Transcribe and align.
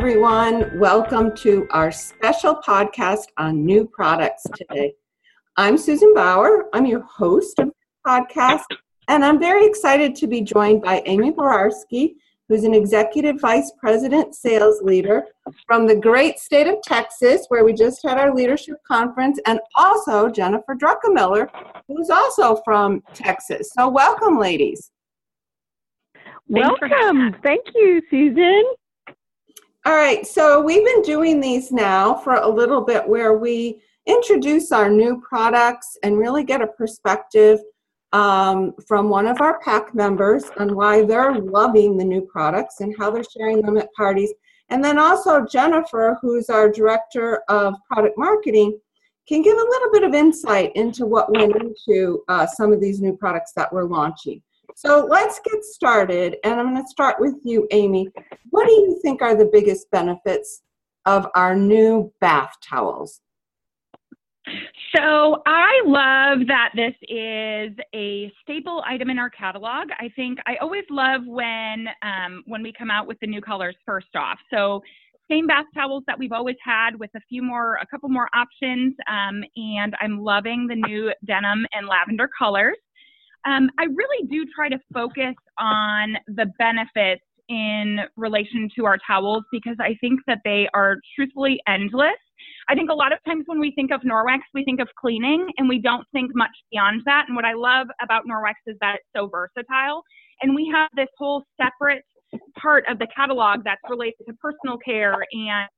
everyone. 0.00 0.78
Welcome 0.78 1.36
to 1.36 1.68
our 1.72 1.92
special 1.92 2.54
podcast 2.66 3.24
on 3.36 3.66
new 3.66 3.84
products 3.84 4.44
today. 4.56 4.94
I'm 5.58 5.76
Susan 5.76 6.14
Bauer. 6.14 6.64
I'm 6.72 6.86
your 6.86 7.02
host 7.02 7.58
of 7.58 7.66
the 7.66 7.74
podcast, 8.10 8.64
and 9.08 9.22
I'm 9.22 9.38
very 9.38 9.66
excited 9.66 10.14
to 10.14 10.26
be 10.26 10.40
joined 10.40 10.80
by 10.80 11.02
Amy 11.04 11.32
Borarsky, 11.32 12.14
who's 12.48 12.64
an 12.64 12.72
executive 12.72 13.42
vice 13.42 13.72
president 13.78 14.34
sales 14.34 14.80
leader 14.80 15.24
from 15.66 15.86
the 15.86 15.96
great 15.96 16.38
state 16.38 16.66
of 16.66 16.80
Texas, 16.82 17.44
where 17.48 17.66
we 17.66 17.74
just 17.74 18.00
had 18.02 18.16
our 18.16 18.34
leadership 18.34 18.78
conference, 18.88 19.38
and 19.44 19.60
also 19.76 20.30
Jennifer 20.30 20.74
Druckenmiller, 20.74 21.46
who's 21.88 22.08
also 22.08 22.62
from 22.64 23.02
Texas. 23.12 23.70
So, 23.78 23.90
welcome, 23.90 24.38
ladies. 24.38 24.92
Welcome. 26.48 27.36
Thank 27.42 27.66
you, 27.74 28.00
Susan. 28.10 28.64
All 29.86 29.94
right, 29.94 30.26
so 30.26 30.60
we've 30.60 30.84
been 30.84 31.00
doing 31.00 31.40
these 31.40 31.72
now 31.72 32.14
for 32.14 32.34
a 32.34 32.46
little 32.46 32.82
bit 32.82 33.08
where 33.08 33.38
we 33.38 33.80
introduce 34.04 34.72
our 34.72 34.90
new 34.90 35.22
products 35.26 35.96
and 36.02 36.18
really 36.18 36.44
get 36.44 36.60
a 36.60 36.66
perspective 36.66 37.60
um, 38.12 38.74
from 38.86 39.08
one 39.08 39.26
of 39.26 39.40
our 39.40 39.58
PAC 39.60 39.94
members 39.94 40.44
on 40.58 40.76
why 40.76 41.02
they're 41.02 41.40
loving 41.40 41.96
the 41.96 42.04
new 42.04 42.20
products 42.20 42.80
and 42.80 42.94
how 42.98 43.10
they're 43.10 43.24
sharing 43.24 43.62
them 43.62 43.78
at 43.78 43.90
parties. 43.94 44.34
And 44.68 44.84
then 44.84 44.98
also 44.98 45.46
Jennifer, 45.46 46.18
who's 46.20 46.50
our 46.50 46.70
director 46.70 47.42
of 47.48 47.74
product 47.90 48.18
marketing, 48.18 48.78
can 49.26 49.40
give 49.40 49.56
a 49.56 49.70
little 49.70 49.92
bit 49.92 50.02
of 50.02 50.12
insight 50.12 50.72
into 50.74 51.06
what 51.06 51.32
went 51.32 51.56
into 51.56 52.22
uh, 52.28 52.46
some 52.46 52.70
of 52.70 52.82
these 52.82 53.00
new 53.00 53.16
products 53.16 53.52
that 53.56 53.72
we're 53.72 53.84
launching. 53.84 54.42
So 54.80 55.06
let's 55.10 55.38
get 55.44 55.62
started. 55.62 56.38
And 56.42 56.58
I'm 56.58 56.72
going 56.72 56.82
to 56.82 56.88
start 56.88 57.16
with 57.20 57.34
you, 57.44 57.68
Amy. 57.70 58.08
What 58.48 58.66
do 58.66 58.72
you 58.72 58.98
think 59.02 59.20
are 59.20 59.34
the 59.34 59.50
biggest 59.52 59.90
benefits 59.90 60.62
of 61.04 61.26
our 61.34 61.54
new 61.54 62.10
bath 62.22 62.54
towels? 62.66 63.20
So 64.96 65.42
I 65.44 65.82
love 65.84 66.46
that 66.46 66.70
this 66.74 66.94
is 67.10 67.76
a 67.94 68.32
staple 68.40 68.82
item 68.86 69.10
in 69.10 69.18
our 69.18 69.28
catalog. 69.28 69.88
I 69.98 70.08
think 70.16 70.38
I 70.46 70.56
always 70.62 70.84
love 70.88 71.20
when 71.26 71.86
um, 72.02 72.42
when 72.46 72.62
we 72.62 72.72
come 72.72 72.90
out 72.90 73.06
with 73.06 73.18
the 73.20 73.26
new 73.26 73.42
colors 73.42 73.76
first 73.84 74.16
off. 74.16 74.38
So 74.50 74.80
same 75.30 75.46
bath 75.46 75.66
towels 75.74 76.04
that 76.06 76.18
we've 76.18 76.32
always 76.32 76.56
had 76.64 76.98
with 76.98 77.10
a 77.14 77.20
few 77.28 77.42
more, 77.42 77.76
a 77.82 77.86
couple 77.86 78.08
more 78.08 78.30
options, 78.34 78.94
um, 79.08 79.44
and 79.56 79.94
I'm 80.00 80.18
loving 80.18 80.66
the 80.66 80.74
new 80.74 81.12
denim 81.26 81.66
and 81.72 81.86
lavender 81.86 82.28
colors. 82.36 82.78
Um, 83.46 83.70
I 83.78 83.84
really 83.84 84.26
do 84.28 84.46
try 84.54 84.68
to 84.68 84.78
focus 84.92 85.34
on 85.58 86.16
the 86.28 86.46
benefits 86.58 87.22
in 87.48 87.98
relation 88.16 88.68
to 88.76 88.86
our 88.86 88.96
towels 89.06 89.42
because 89.50 89.76
I 89.80 89.96
think 90.00 90.20
that 90.26 90.38
they 90.44 90.68
are 90.72 90.96
truthfully 91.16 91.60
endless. 91.66 92.18
I 92.68 92.74
think 92.74 92.90
a 92.90 92.94
lot 92.94 93.12
of 93.12 93.18
times 93.26 93.44
when 93.46 93.58
we 93.58 93.72
think 93.72 93.90
of 93.90 94.02
Norwex, 94.02 94.38
we 94.54 94.64
think 94.64 94.80
of 94.80 94.88
cleaning 94.98 95.50
and 95.58 95.68
we 95.68 95.80
don't 95.80 96.06
think 96.12 96.30
much 96.34 96.50
beyond 96.70 97.02
that. 97.06 97.24
And 97.26 97.34
what 97.34 97.44
I 97.44 97.54
love 97.54 97.88
about 98.00 98.22
Norwex 98.26 98.54
is 98.66 98.76
that 98.80 98.96
it's 98.96 99.08
so 99.14 99.26
versatile. 99.26 100.02
And 100.42 100.54
we 100.54 100.70
have 100.72 100.88
this 100.94 101.08
whole 101.18 101.42
separate 101.60 102.04
part 102.56 102.84
of 102.88 102.98
the 102.98 103.08
catalog 103.14 103.64
that's 103.64 103.80
related 103.88 104.24
to 104.28 104.34
personal 104.34 104.78
care 104.78 105.16
and 105.32 105.68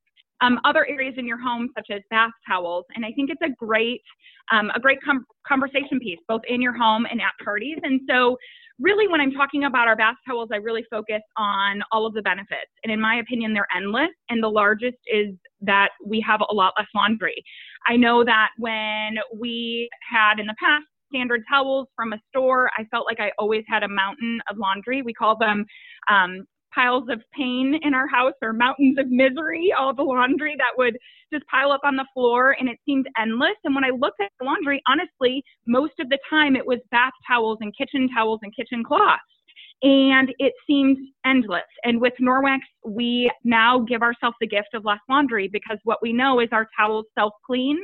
um, 0.43 0.59
other 0.65 0.87
areas 0.87 1.15
in 1.17 1.27
your 1.27 1.41
home, 1.41 1.71
such 1.75 1.87
as 1.91 2.03
bath 2.11 2.33
towels. 2.47 2.85
And 2.95 3.05
I 3.07 3.13
think 3.13 3.31
it's 3.31 3.41
a 3.43 3.55
great, 3.57 4.03
um, 4.51 4.71
a 4.75 4.81
great 4.81 4.99
com- 5.03 5.25
conversation 5.47 5.99
piece, 6.01 6.19
both 6.29 6.43
in 6.49 6.61
your 6.61 6.77
home 6.77 7.07
and 7.11 7.21
at 7.21 7.33
parties. 7.43 7.79
And 7.83 8.01
so, 8.11 8.37
really, 8.79 9.07
when 9.07 9.21
I'm 9.21 9.31
talking 9.31 9.65
about 9.65 9.87
our 9.87 9.95
bath 9.95 10.17
towels, 10.27 10.49
I 10.53 10.57
really 10.57 10.85
focus 10.91 11.21
on 11.37 11.83
all 11.93 12.05
of 12.07 12.15
the 12.15 12.23
benefits. 12.23 12.71
And 12.83 12.93
in 12.93 13.01
my 13.01 13.17
opinion, 13.17 13.55
they're 13.55 13.69
endless. 13.75 14.11
And 14.29 14.43
the 14.43 14.49
largest 14.49 14.97
is 15.07 15.35
that 15.61 15.91
we 16.05 16.21
have 16.27 16.41
a 16.51 16.55
lot 16.55 16.73
less 16.77 16.89
laundry. 16.95 17.45
I 17.87 17.97
know 17.97 18.25
that 18.25 18.49
when 18.59 19.19
we 19.39 19.89
had 20.11 20.41
in 20.41 20.47
the 20.47 20.55
past 20.59 20.85
standard 21.13 21.43
towels 21.49 21.87
from 21.95 22.13
a 22.13 22.21
store, 22.31 22.71
I 22.77 22.85
felt 22.91 23.07
like 23.07 23.21
I 23.21 23.31
always 23.39 23.63
had 23.69 23.83
a 23.83 23.89
mountain 23.89 24.41
of 24.51 24.57
laundry. 24.57 25.03
We 25.03 25.13
call 25.13 25.37
them 25.37 25.65
um, 26.09 26.47
piles 26.75 27.05
of 27.11 27.23
pain 27.37 27.79
in 27.83 27.95
our 27.95 28.07
house 28.07 28.35
or 28.43 28.53
mountains 28.53 28.99
of 28.99 29.09
misery, 29.09 29.73
all 29.77 29.95
the 29.95 30.03
laundry 30.03 30.55
that 30.59 30.73
would 30.77 30.97
just 31.33 31.47
pile 31.47 31.73
up 31.73 31.81
on 31.85 31.97
the 31.97 32.07
floor 32.15 32.57
and 32.59 32.69
it 32.69 32.79
seemed 32.85 33.07
endless. 33.19 33.57
And 33.65 33.75
when 33.75 33.85
I 33.85 33.91
looked 33.91 34.21
at 34.21 34.31
the 34.39 34.45
laundry, 34.45 34.83
honestly, 34.87 35.43
most 35.67 35.95
of 36.01 36.09
the 36.09 36.19
time 36.29 36.57
it 36.57 36.67
was 36.67 36.79
bath 36.91 37.13
towels 37.27 37.59
and 37.61 37.77
kitchen 37.77 38.09
towels 38.15 38.41
and 38.43 38.55
kitchen 38.55 38.85
cloths. 38.85 39.23
And 39.83 40.33
it 40.39 40.53
seemed 40.65 40.99
endless. 41.27 41.63
And 41.83 42.01
with 42.01 42.13
Norwex, 42.21 42.61
we 42.87 43.31
now 43.43 43.81
give 43.81 44.01
ourselves 44.01 44.37
the 44.41 44.47
gift 44.47 44.69
of 44.75 44.85
less 44.85 45.01
laundry 45.09 45.49
because 45.49 45.79
what 45.83 45.99
we 46.01 46.13
know 46.13 46.39
is 46.39 46.49
our 46.53 46.69
towels 46.79 47.07
self 47.19 47.33
clean 47.45 47.81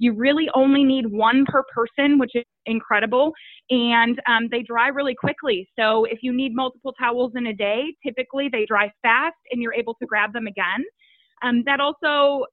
you 0.00 0.14
really 0.14 0.48
only 0.54 0.82
need 0.82 1.06
one 1.06 1.44
per 1.46 1.62
person, 1.74 2.18
which 2.18 2.32
is 2.34 2.44
incredible, 2.64 3.32
and 3.68 4.18
um, 4.26 4.48
they 4.50 4.62
dry 4.62 4.88
really 4.88 5.14
quickly. 5.14 5.68
So 5.78 6.06
if 6.06 6.20
you 6.22 6.32
need 6.32 6.54
multiple 6.54 6.94
towels 6.98 7.32
in 7.36 7.48
a 7.48 7.52
day, 7.52 7.84
typically 8.04 8.48
they 8.50 8.64
dry 8.64 8.90
fast 9.02 9.36
and 9.52 9.60
you're 9.60 9.74
able 9.74 9.94
to 10.00 10.06
grab 10.06 10.32
them 10.32 10.46
again. 10.46 10.84
Um, 11.42 11.62
that 11.66 11.80
also 11.80 12.46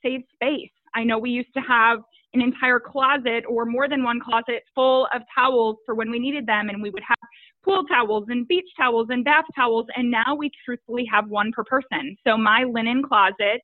saves 0.00 0.24
space. 0.32 0.70
I 0.94 1.02
know 1.02 1.18
we 1.18 1.30
used 1.30 1.52
to 1.54 1.60
have 1.60 1.98
an 2.34 2.40
entire 2.40 2.78
closet 2.78 3.44
or 3.48 3.66
more 3.66 3.88
than 3.88 4.04
one 4.04 4.20
closet 4.20 4.62
full 4.74 5.08
of 5.12 5.22
towels 5.36 5.78
for 5.84 5.96
when 5.96 6.08
we 6.08 6.20
needed 6.20 6.46
them, 6.46 6.68
and 6.68 6.80
we 6.80 6.90
would 6.90 7.02
have 7.06 7.18
pool 7.64 7.84
towels 7.84 8.26
and 8.28 8.46
beach 8.46 8.68
towels 8.78 9.08
and 9.10 9.24
bath 9.24 9.44
towels, 9.56 9.86
and 9.96 10.08
now 10.08 10.36
we 10.36 10.50
truthfully 10.64 11.04
have 11.12 11.28
one 11.28 11.50
per 11.50 11.64
person. 11.64 12.16
So 12.24 12.36
my 12.36 12.62
linen 12.62 13.02
closet 13.02 13.60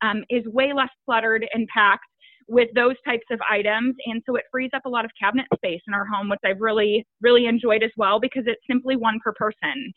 um, 0.00 0.24
is 0.30 0.46
way 0.46 0.72
less 0.72 0.90
cluttered 1.04 1.46
and 1.52 1.68
packed 1.68 2.06
with 2.48 2.68
those 2.74 2.94
types 3.04 3.26
of 3.30 3.38
items. 3.50 3.94
And 4.06 4.22
so 4.26 4.36
it 4.36 4.44
frees 4.50 4.70
up 4.74 4.86
a 4.86 4.88
lot 4.88 5.04
of 5.04 5.10
cabinet 5.20 5.46
space 5.54 5.82
in 5.86 5.94
our 5.94 6.06
home, 6.06 6.30
which 6.30 6.40
I've 6.44 6.60
really, 6.60 7.06
really 7.20 7.46
enjoyed 7.46 7.82
as 7.82 7.90
well 7.96 8.18
because 8.18 8.44
it's 8.46 8.60
simply 8.68 8.96
one 8.96 9.20
per 9.22 9.32
person. 9.34 9.92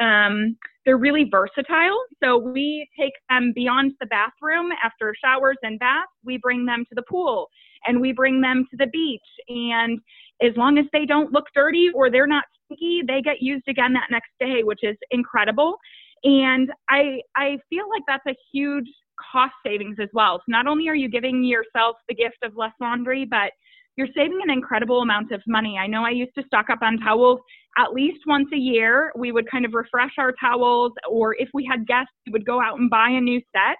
Um, 0.00 0.56
they're 0.84 0.98
really 0.98 1.28
versatile. 1.28 2.00
So 2.22 2.38
we 2.38 2.88
take 2.98 3.12
them 3.28 3.52
beyond 3.54 3.92
the 4.00 4.06
bathroom 4.06 4.70
after 4.84 5.14
showers 5.22 5.56
and 5.62 5.80
baths. 5.80 6.06
We 6.24 6.38
bring 6.38 6.64
them 6.64 6.84
to 6.88 6.94
the 6.94 7.02
pool 7.10 7.48
and 7.86 8.00
we 8.00 8.12
bring 8.12 8.40
them 8.40 8.66
to 8.70 8.76
the 8.76 8.86
beach. 8.86 9.20
And 9.48 9.98
as 10.42 10.52
long 10.56 10.78
as 10.78 10.84
they 10.92 11.06
don't 11.06 11.32
look 11.32 11.46
dirty 11.54 11.90
or 11.92 12.10
they're 12.10 12.26
not 12.28 12.44
stinky, 12.66 13.02
they 13.06 13.20
get 13.20 13.42
used 13.42 13.66
again 13.68 13.92
that 13.94 14.08
next 14.10 14.30
day, 14.38 14.62
which 14.62 14.80
is 14.82 14.96
incredible. 15.10 15.76
And 16.24 16.70
I 16.88 17.20
I 17.36 17.58
feel 17.68 17.88
like 17.90 18.02
that's 18.06 18.26
a 18.26 18.36
huge 18.52 18.88
cost 19.32 19.54
savings 19.64 19.96
as 20.00 20.08
well. 20.12 20.38
So 20.38 20.44
not 20.48 20.66
only 20.66 20.88
are 20.88 20.94
you 20.94 21.08
giving 21.08 21.42
yourself 21.44 21.96
the 22.08 22.14
gift 22.14 22.38
of 22.42 22.56
less 22.56 22.72
laundry, 22.80 23.24
but 23.24 23.52
you're 23.96 24.08
saving 24.14 24.40
an 24.42 24.50
incredible 24.50 25.00
amount 25.00 25.32
of 25.32 25.40
money. 25.46 25.78
I 25.78 25.86
know 25.86 26.04
I 26.04 26.10
used 26.10 26.34
to 26.36 26.44
stock 26.46 26.66
up 26.70 26.80
on 26.82 26.98
towels 26.98 27.40
at 27.78 27.92
least 27.92 28.20
once 28.26 28.48
a 28.52 28.58
year. 28.58 29.12
We 29.16 29.32
would 29.32 29.50
kind 29.50 29.64
of 29.64 29.72
refresh 29.74 30.12
our 30.18 30.32
towels, 30.38 30.92
or 31.10 31.34
if 31.34 31.48
we 31.54 31.64
had 31.64 31.86
guests, 31.86 32.12
we 32.26 32.32
would 32.32 32.44
go 32.44 32.60
out 32.60 32.78
and 32.78 32.90
buy 32.90 33.10
a 33.10 33.20
new 33.20 33.40
set. 33.52 33.76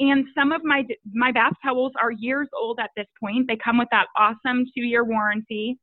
And 0.00 0.24
some 0.34 0.52
of 0.52 0.62
my 0.64 0.84
my 1.12 1.32
bath 1.32 1.54
towels 1.62 1.92
are 2.00 2.12
years 2.12 2.48
old 2.56 2.78
at 2.80 2.90
this 2.96 3.06
point. 3.20 3.46
They 3.48 3.56
come 3.56 3.78
with 3.78 3.88
that 3.90 4.06
awesome 4.16 4.64
two 4.74 4.84
year 4.84 5.04
warranty. 5.04 5.78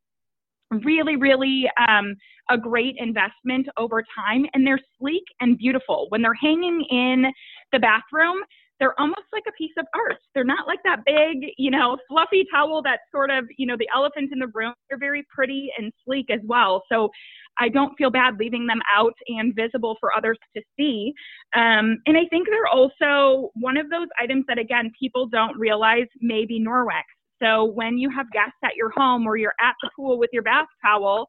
Really, 0.83 1.15
really 1.15 1.69
um, 1.87 2.15
a 2.49 2.57
great 2.57 2.95
investment 2.97 3.67
over 3.77 4.03
time, 4.17 4.45
and 4.53 4.65
they're 4.65 4.79
sleek 4.99 5.23
and 5.41 5.57
beautiful. 5.57 6.07
When 6.09 6.23
they're 6.23 6.33
hanging 6.33 6.83
in 6.89 7.25
the 7.71 7.79
bathroom, 7.79 8.37
they're 8.79 8.99
almost 8.99 9.27
like 9.31 9.43
a 9.47 9.51
piece 9.53 9.71
of 9.77 9.85
art. 9.93 10.17
They're 10.33 10.43
not 10.43 10.67
like 10.67 10.79
that 10.83 10.99
big, 11.05 11.49
you 11.57 11.71
know, 11.71 11.97
fluffy 12.09 12.45
towel 12.51 12.81
that's 12.81 13.03
sort 13.11 13.31
of, 13.31 13.45
you 13.57 13.65
know, 13.65 13.77
the 13.77 13.87
elephant 13.95 14.31
in 14.33 14.39
the 14.39 14.51
room. 14.53 14.73
They're 14.89 14.99
very 14.99 15.25
pretty 15.33 15.69
and 15.77 15.91
sleek 16.03 16.29
as 16.29 16.41
well. 16.43 16.83
So 16.91 17.09
I 17.57 17.69
don't 17.69 17.95
feel 17.97 18.09
bad 18.09 18.35
leaving 18.37 18.67
them 18.67 18.81
out 18.93 19.13
and 19.27 19.55
visible 19.55 19.95
for 19.99 20.15
others 20.15 20.37
to 20.55 20.61
see. 20.77 21.13
Um, 21.55 21.99
and 22.05 22.17
I 22.17 22.25
think 22.29 22.47
they're 22.49 22.67
also 22.67 23.51
one 23.55 23.77
of 23.77 23.89
those 23.89 24.07
items 24.21 24.43
that, 24.47 24.57
again, 24.57 24.91
people 24.99 25.27
don't 25.27 25.57
realize 25.57 26.07
may 26.19 26.45
be 26.45 26.59
Norwex. 26.59 27.03
So 27.41 27.65
when 27.65 27.97
you 27.97 28.09
have 28.09 28.29
guests 28.31 28.57
at 28.63 28.75
your 28.75 28.91
home 28.91 29.25
or 29.25 29.37
you're 29.37 29.53
at 29.61 29.75
the 29.81 29.89
pool 29.95 30.17
with 30.17 30.29
your 30.33 30.43
bath 30.43 30.67
towel, 30.83 31.27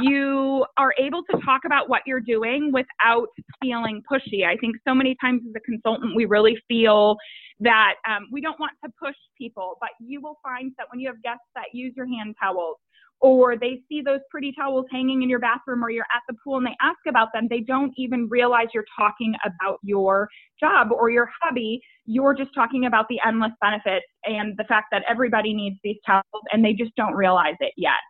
you 0.00 0.64
are 0.78 0.94
able 0.98 1.22
to 1.30 1.38
talk 1.44 1.62
about 1.66 1.88
what 1.88 2.02
you're 2.06 2.20
doing 2.20 2.72
without 2.72 3.28
feeling 3.60 4.02
pushy. 4.10 4.46
I 4.46 4.56
think 4.56 4.76
so 4.86 4.94
many 4.94 5.16
times 5.20 5.42
as 5.46 5.52
a 5.54 5.60
consultant, 5.60 6.16
we 6.16 6.24
really 6.24 6.56
feel 6.66 7.16
that 7.60 7.94
um, 8.08 8.28
we 8.32 8.40
don't 8.40 8.58
want 8.58 8.72
to 8.84 8.90
push 8.98 9.14
people, 9.36 9.76
but 9.80 9.90
you 10.00 10.20
will 10.22 10.38
find 10.42 10.72
that 10.78 10.86
when 10.90 10.98
you 10.98 11.08
have 11.08 11.22
guests 11.22 11.44
that 11.54 11.66
use 11.74 11.92
your 11.94 12.06
hand 12.06 12.34
towels 12.42 12.76
or 13.20 13.56
they 13.56 13.80
see 13.88 14.00
those 14.00 14.18
pretty 14.30 14.52
towels 14.52 14.86
hanging 14.90 15.22
in 15.22 15.28
your 15.28 15.38
bathroom 15.38 15.84
or 15.84 15.90
you're 15.90 16.06
at 16.14 16.22
the 16.28 16.34
pool 16.42 16.56
and 16.56 16.66
they 16.66 16.76
ask 16.80 16.98
about 17.06 17.28
them, 17.32 17.46
they 17.48 17.60
don't 17.60 17.92
even 17.96 18.28
realize 18.28 18.66
you're 18.74 18.84
talking 18.98 19.34
about 19.44 19.78
your 19.82 20.28
job 20.58 20.88
or 20.90 21.10
your 21.10 21.30
hobby. 21.40 21.80
You're 22.06 22.34
just 22.34 22.50
talking 22.54 22.86
about 22.86 23.06
the 23.08 23.20
endless 23.24 23.52
benefits 23.60 24.06
and 24.24 24.54
the 24.56 24.64
fact 24.64 24.86
that 24.90 25.04
everybody 25.08 25.54
needs 25.54 25.76
these 25.84 25.98
towels 26.04 26.24
and 26.50 26.64
they 26.64 26.72
just 26.72 26.96
don't 26.96 27.14
realize 27.14 27.54
it 27.60 27.74
yet. 27.76 28.00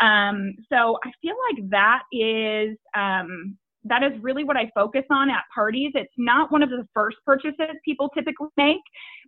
Um, 0.00 0.54
so 0.70 0.98
I 1.04 1.10
feel 1.20 1.34
like 1.50 1.70
that 1.70 2.02
is 2.12 2.76
um, 2.96 3.56
that 3.84 4.02
is 4.02 4.12
really 4.20 4.44
what 4.44 4.56
I 4.56 4.70
focus 4.74 5.04
on 5.10 5.30
at 5.30 5.42
parties. 5.54 5.92
It's 5.94 6.12
not 6.16 6.52
one 6.52 6.62
of 6.62 6.70
the 6.70 6.86
first 6.94 7.16
purchases 7.24 7.76
people 7.84 8.08
typically 8.10 8.48
make, 8.56 8.80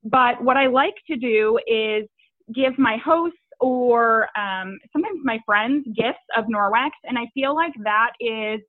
but 0.05 0.43
what 0.43 0.57
I 0.57 0.67
like 0.67 0.95
to 1.09 1.17
do 1.17 1.59
is 1.67 2.07
give 2.55 2.79
my 2.79 2.97
hosts 2.97 3.39
or 3.61 4.29
um, 4.39 4.79
sometimes 4.93 5.21
my 5.23 5.39
friends 5.45 5.87
gifts 5.95 6.19
of 6.37 6.47
Norwex, 6.47 6.91
and 7.05 7.19
I 7.19 7.27
feel 7.35 7.55
like 7.55 7.73
that 7.85 8.13
is, 8.21 8.61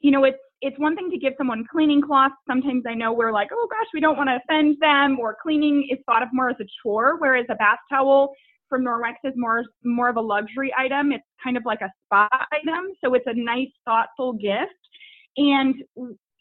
you 0.00 0.10
know, 0.10 0.24
it's 0.24 0.38
it's 0.60 0.78
one 0.78 0.96
thing 0.96 1.08
to 1.10 1.18
give 1.18 1.34
someone 1.38 1.64
cleaning 1.70 2.02
cloths. 2.02 2.34
Sometimes 2.48 2.82
I 2.86 2.94
know 2.94 3.12
we're 3.12 3.32
like, 3.32 3.48
oh 3.52 3.68
gosh, 3.70 3.86
we 3.94 4.00
don't 4.00 4.16
want 4.16 4.28
to 4.28 4.36
offend 4.36 4.76
them, 4.80 5.18
or 5.20 5.36
cleaning 5.40 5.88
is 5.90 5.98
thought 6.06 6.22
of 6.22 6.28
more 6.32 6.50
as 6.50 6.56
a 6.60 6.64
chore, 6.82 7.16
whereas 7.18 7.46
a 7.48 7.54
bath 7.56 7.78
towel 7.90 8.32
from 8.68 8.84
Norwex 8.84 9.14
is 9.24 9.32
more 9.36 9.64
more 9.84 10.08
of 10.08 10.16
a 10.16 10.20
luxury 10.20 10.72
item. 10.76 11.12
It's 11.12 11.24
kind 11.42 11.56
of 11.56 11.64
like 11.64 11.80
a 11.80 11.90
spa 12.04 12.28
item, 12.52 12.86
so 13.02 13.14
it's 13.14 13.26
a 13.26 13.34
nice, 13.34 13.70
thoughtful 13.84 14.34
gift. 14.34 14.72
And 15.36 15.74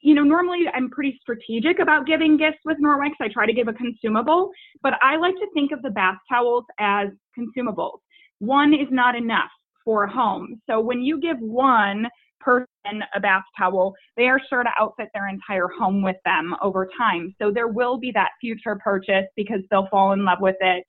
you 0.02 0.14
know, 0.14 0.24
normally 0.24 0.62
I'm 0.74 0.90
pretty 0.90 1.18
strategic 1.22 1.80
about 1.80 2.06
giving 2.06 2.38
gifts 2.38 2.60
with 2.66 2.78
Norwex. 2.82 3.12
I 3.20 3.28
try 3.30 3.46
to 3.46 3.54
give 3.54 3.68
a 3.68 3.74
consumable, 3.74 4.52
but 4.84 4.94
I 5.02 5.18
like 5.18 5.36
to 5.36 5.48
think 5.54 5.72
of 5.72 5.82
the 5.82 5.90
bath 5.90 6.18
towels 6.30 6.66
as 6.80 7.08
consumables. 7.38 8.00
One 8.40 8.74
is 8.74 8.88
not 8.92 9.16
enough 9.16 9.50
for 9.84 10.04
a 10.04 10.12
home. 10.12 10.62
So 10.70 10.80
when 10.80 11.02
you 11.02 11.20
give 11.20 11.40
one 11.40 12.08
person 12.40 12.68
a 13.16 13.20
bath 13.20 13.44
towel, 13.58 13.96
they 14.16 14.28
are 14.28 14.40
sure 14.50 14.64
to 14.64 14.70
outfit 14.80 15.10
their 15.14 15.28
entire 15.28 15.68
home 15.68 16.04
with 16.04 16.18
them 16.26 16.56
over 16.62 16.88
time. 16.98 17.34
So 17.42 17.52
there 17.52 17.68
will 17.68 17.98
be 17.98 18.12
that 18.14 18.30
future 18.40 18.76
purchase 18.76 19.26
because 19.36 19.62
they'll 19.72 19.88
fall 19.90 20.14
in 20.14 20.24
love 20.24 20.40
with 20.42 20.58
it 20.62 20.86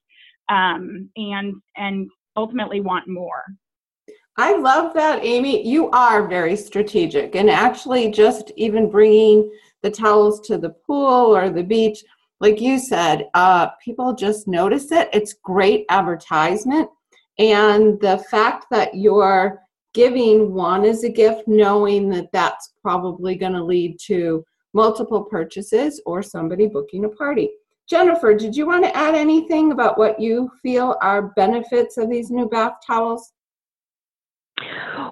um, 0.48 1.10
and 1.16 1.54
and 1.76 2.10
ultimately 2.36 2.80
want 2.80 3.08
more. 3.08 3.44
I 4.36 4.56
love 4.56 4.94
that, 4.94 5.24
Amy. 5.24 5.66
You 5.66 5.90
are 5.90 6.28
very 6.28 6.56
strategic, 6.56 7.34
and 7.34 7.50
actually, 7.50 8.10
just 8.10 8.52
even 8.56 8.90
bringing 8.90 9.50
the 9.82 9.90
towels 9.90 10.40
to 10.48 10.58
the 10.58 10.70
pool 10.70 11.36
or 11.36 11.50
the 11.50 11.62
beach, 11.62 12.04
like 12.40 12.60
you 12.60 12.78
said, 12.78 13.28
uh, 13.34 13.68
people 13.84 14.14
just 14.14 14.46
notice 14.46 14.92
it. 14.92 15.08
It's 15.12 15.34
great 15.42 15.86
advertisement, 15.88 16.88
and 17.38 18.00
the 18.00 18.24
fact 18.30 18.66
that 18.70 18.94
you're 18.94 19.60
giving 19.94 20.52
one 20.52 20.84
as 20.84 21.02
a 21.02 21.08
gift, 21.08 21.48
knowing 21.48 22.08
that 22.10 22.30
that's 22.32 22.74
probably 22.82 23.34
going 23.34 23.54
to 23.54 23.64
lead 23.64 23.98
to 24.06 24.44
multiple 24.74 25.24
purchases 25.24 26.00
or 26.06 26.22
somebody 26.22 26.66
booking 26.68 27.04
a 27.04 27.08
party. 27.08 27.50
Jennifer, 27.88 28.34
did 28.34 28.54
you 28.54 28.66
want 28.66 28.84
to 28.84 28.94
add 28.94 29.14
anything 29.14 29.72
about 29.72 29.96
what 29.96 30.20
you 30.20 30.50
feel 30.62 30.96
are 31.00 31.28
benefits 31.36 31.96
of 31.96 32.10
these 32.10 32.30
new 32.30 32.46
bath 32.46 32.74
towels? 32.86 33.32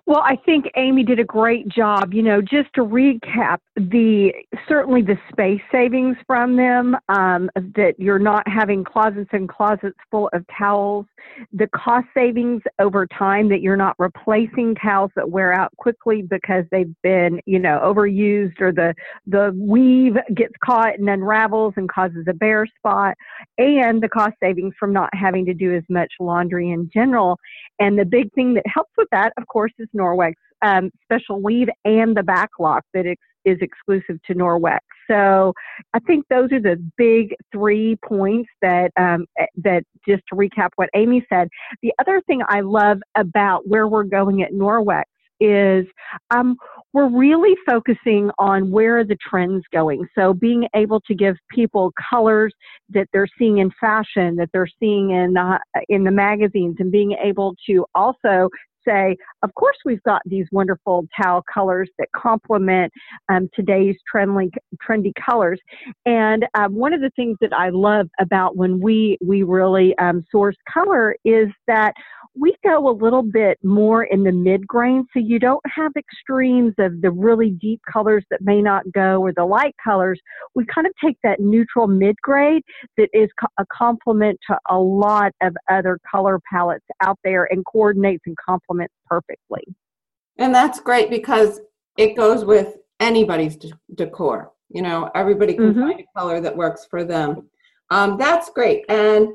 Well, 0.07 0.23
I 0.25 0.37
think 0.37 0.67
Amy 0.77 1.03
did 1.03 1.19
a 1.19 1.25
great 1.25 1.69
job. 1.69 2.15
You 2.15 2.23
know, 2.23 2.41
just 2.41 2.73
to 2.75 2.83
recap, 2.83 3.59
the 3.77 4.33
certainly 4.69 5.03
the 5.03 5.19
space 5.33 5.61
savings 5.73 6.17
from 6.27 6.57
them, 6.57 6.97
um, 7.09 7.51
that 7.57 7.95
you're 7.99 8.19
not 8.19 8.47
having 8.47 8.85
closets 8.85 9.31
and 9.33 9.49
closets 9.49 9.99
full 10.11 10.31
of 10.33 10.45
towels, 10.57 11.07
the 11.53 11.67
cost 11.69 12.07
savings 12.15 12.63
over 12.79 13.07
time 13.07 13.49
that 13.49 13.61
you're 13.61 13.77
not 13.77 13.97
replacing 13.99 14.75
towels 14.77 15.11
that 15.17 15.29
wear 15.29 15.53
out 15.53 15.77
quickly 15.77 16.23
because 16.23 16.65
they've 16.71 16.95
been, 17.03 17.41
you 17.47 17.59
know, 17.59 17.81
overused 17.83 18.61
or 18.61 18.73
the 18.73 18.95
the 19.27 19.53
weave 19.59 20.15
gets 20.35 20.55
caught 20.65 20.99
and 20.99 21.09
unravels 21.09 21.75
and 21.77 21.89
causes 21.89 22.27
a 22.29 22.35
bare 22.35 22.67
spot, 22.79 23.15
and 23.59 24.03
the 24.03 24.09
cost 24.09 24.35
savings 24.41 24.75
from 24.79 24.93
not 24.93 25.11
having 25.15 25.45
to 25.47 25.55
do 25.55 25.75
as 25.75 25.83
much 25.89 26.13
laundry 26.21 26.71
in 26.71 26.89
general. 26.93 27.39
And 27.79 27.99
the 27.99 28.05
big 28.05 28.33
thing 28.35 28.55
that 28.55 28.65
helps 28.67 28.93
with 28.97 29.09
that, 29.11 29.33
of 29.37 29.47
course, 29.47 29.73
is 29.79 29.89
Norwex 29.97 30.35
um, 30.63 30.91
special 31.05 31.41
weave 31.41 31.69
and 31.85 32.17
the 32.17 32.23
BacLock 32.23 32.81
that 32.95 33.07
ex- 33.07 33.21
is 33.45 33.59
exclusive 33.61 34.21
to 34.27 34.35
Norwex. 34.35 34.81
So 35.09 35.53
I 35.95 36.01
think 36.01 36.27
those 36.29 36.51
are 36.53 36.61
the 36.61 36.83
big 36.97 37.35
three 37.53 37.97
points 38.05 38.51
that 38.61 38.91
um, 38.99 39.27
that 39.63 39.85
just 40.07 40.23
to 40.31 40.37
recap 40.37 40.71
what 40.77 40.89
Amy 40.95 41.25
said. 41.33 41.49
The 41.83 41.93
other 42.01 42.21
thing 42.27 42.43
I 42.49 42.61
love 42.61 42.99
about 43.17 43.69
where 43.69 43.87
we're 43.87 44.05
going 44.05 44.43
at 44.43 44.53
Norwex 44.53 45.05
is 45.39 45.87
um, 46.31 46.57
we're 46.93 47.11
really 47.11 47.55
focusing 47.67 48.31
on 48.39 48.71
where 48.71 49.05
the 49.05 49.17
trends 49.29 49.63
going. 49.73 50.07
So 50.17 50.33
being 50.33 50.67
able 50.75 51.01
to 51.03 51.15
give 51.15 51.37
people 51.51 51.93
colors 52.11 52.55
that 52.89 53.07
they're 53.13 53.29
seeing 53.39 53.59
in 53.59 53.71
fashion, 53.79 54.37
that 54.37 54.49
they're 54.55 54.69
seeing 54.81 55.11
in 55.11 55.35
the, 55.35 55.61
in 55.91 56.05
the 56.05 56.11
magazines, 56.11 56.77
and 56.79 56.91
being 56.91 57.13
able 57.23 57.55
to 57.69 57.85
also 57.95 58.49
say, 58.87 59.17
of 59.43 59.55
course, 59.55 59.77
we've 59.85 60.03
got 60.03 60.23
these 60.25 60.47
wonderful 60.53 61.07
towel 61.21 61.43
colors 61.53 61.89
that 61.99 62.09
complement 62.15 62.93
um, 63.29 63.49
today's 63.55 63.97
trendy, 64.13 64.51
trendy 64.87 65.13
colors. 65.25 65.61
And 66.05 66.47
um, 66.55 66.75
one 66.75 66.93
of 66.93 67.01
the 67.01 67.11
things 67.17 67.37
that 67.41 67.53
I 67.53 67.71
love 67.71 68.09
about 68.21 68.57
when 68.57 68.81
we 68.81 69.19
we 69.25 69.43
really 69.43 69.97
um, 69.99 70.25
source 70.31 70.57
color 70.73 71.17
is 71.25 71.49
that 71.67 71.95
we 72.39 72.55
go 72.65 72.89
a 72.89 72.93
little 72.93 73.23
bit 73.23 73.59
more 73.63 74.05
in 74.05 74.23
the 74.23 74.33
mid 74.33 74.67
grain, 74.67 75.07
so 75.13 75.19
you 75.19 75.39
don't 75.39 75.63
have 75.75 75.93
extremes 75.97 76.75
of 76.79 77.01
the 77.01 77.11
really 77.11 77.51
deep 77.51 77.81
colors 77.91 78.25
that 78.31 78.41
may 78.43 78.61
not 78.61 78.85
go 78.93 79.21
or 79.21 79.33
the 79.33 79.45
light 79.45 79.75
colors. 79.83 80.21
We 80.55 80.67
kind 80.67 80.87
of 80.87 80.93
take 81.03 81.17
that 81.23 81.41
neutral 81.41 81.87
mid 81.87 82.17
grade 82.23 82.63
that 82.97 83.09
is 83.13 83.31
a 83.59 83.65
complement 83.73 84.39
to 84.49 84.59
a 84.69 84.79
lot 84.79 85.33
of 85.43 85.57
other 85.71 85.99
color 86.11 86.41
palettes 86.51 86.85
out 87.03 87.19
there 87.25 87.49
and 87.51 87.65
coordinates 87.65 88.25
and 88.27 88.37
complements 88.37 88.95
perfectly. 89.07 89.65
And 90.39 90.55
that's 90.55 90.81
great 90.81 91.11
because 91.11 91.61
it 91.97 92.17
goes 92.17 92.45
with 92.45 92.77
anybody's 93.01 93.57
decor. 93.95 94.53
You 94.69 94.83
know, 94.83 95.11
everybody 95.15 95.55
can 95.55 95.73
mm-hmm. 95.73 95.81
find 95.81 96.01
a 96.01 96.19
color 96.19 96.41
that 96.41 96.57
works 96.57 96.87
for 96.91 97.05
them. 97.05 97.49
Um, 97.91 98.17
that's 98.19 98.51
great. 98.51 98.85
And 98.89 99.29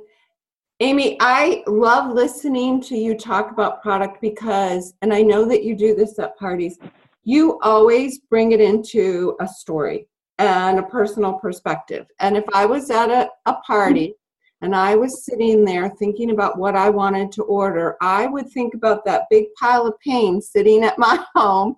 Amy, 0.81 1.15
I 1.19 1.61
love 1.67 2.11
listening 2.11 2.81
to 2.81 2.97
you 2.97 3.15
talk 3.15 3.51
about 3.51 3.83
product 3.83 4.19
because, 4.19 4.95
and 5.03 5.13
I 5.13 5.21
know 5.21 5.45
that 5.45 5.63
you 5.63 5.75
do 5.75 5.93
this 5.93 6.17
at 6.17 6.35
parties, 6.39 6.79
you 7.23 7.59
always 7.61 8.17
bring 8.17 8.51
it 8.51 8.59
into 8.59 9.35
a 9.39 9.47
story 9.47 10.07
and 10.39 10.79
a 10.79 10.83
personal 10.83 11.33
perspective. 11.33 12.07
And 12.19 12.35
if 12.35 12.45
I 12.51 12.65
was 12.65 12.89
at 12.89 13.11
a, 13.11 13.29
a 13.45 13.57
party 13.57 14.15
and 14.61 14.75
I 14.75 14.95
was 14.95 15.23
sitting 15.23 15.65
there 15.65 15.87
thinking 15.87 16.31
about 16.31 16.57
what 16.57 16.75
I 16.75 16.89
wanted 16.89 17.31
to 17.33 17.43
order, 17.43 17.95
I 18.01 18.25
would 18.25 18.49
think 18.49 18.73
about 18.73 19.05
that 19.05 19.27
big 19.29 19.53
pile 19.59 19.85
of 19.85 19.99
pain 19.99 20.41
sitting 20.41 20.83
at 20.83 20.97
my 20.97 21.23
home, 21.35 21.75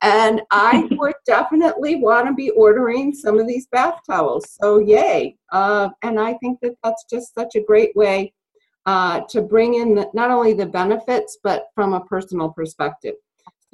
and 0.00 0.40
I 0.50 0.88
would 0.92 1.16
definitely 1.26 1.96
want 1.96 2.26
to 2.26 2.32
be 2.32 2.48
ordering 2.52 3.12
some 3.12 3.38
of 3.38 3.46
these 3.46 3.66
bath 3.66 3.98
towels. 4.08 4.56
So, 4.62 4.78
yay. 4.78 5.36
Uh, 5.52 5.90
and 6.00 6.18
I 6.18 6.34
think 6.38 6.60
that 6.62 6.76
that's 6.82 7.04
just 7.10 7.34
such 7.34 7.54
a 7.54 7.62
great 7.62 7.94
way 7.94 8.32
uh, 8.86 9.20
to 9.28 9.42
bring 9.42 9.74
in 9.74 9.94
the, 9.94 10.08
not 10.14 10.30
only 10.30 10.54
the 10.54 10.66
benefits 10.66 11.38
but 11.42 11.66
from 11.74 11.92
a 11.92 12.04
personal 12.04 12.50
perspective. 12.50 13.14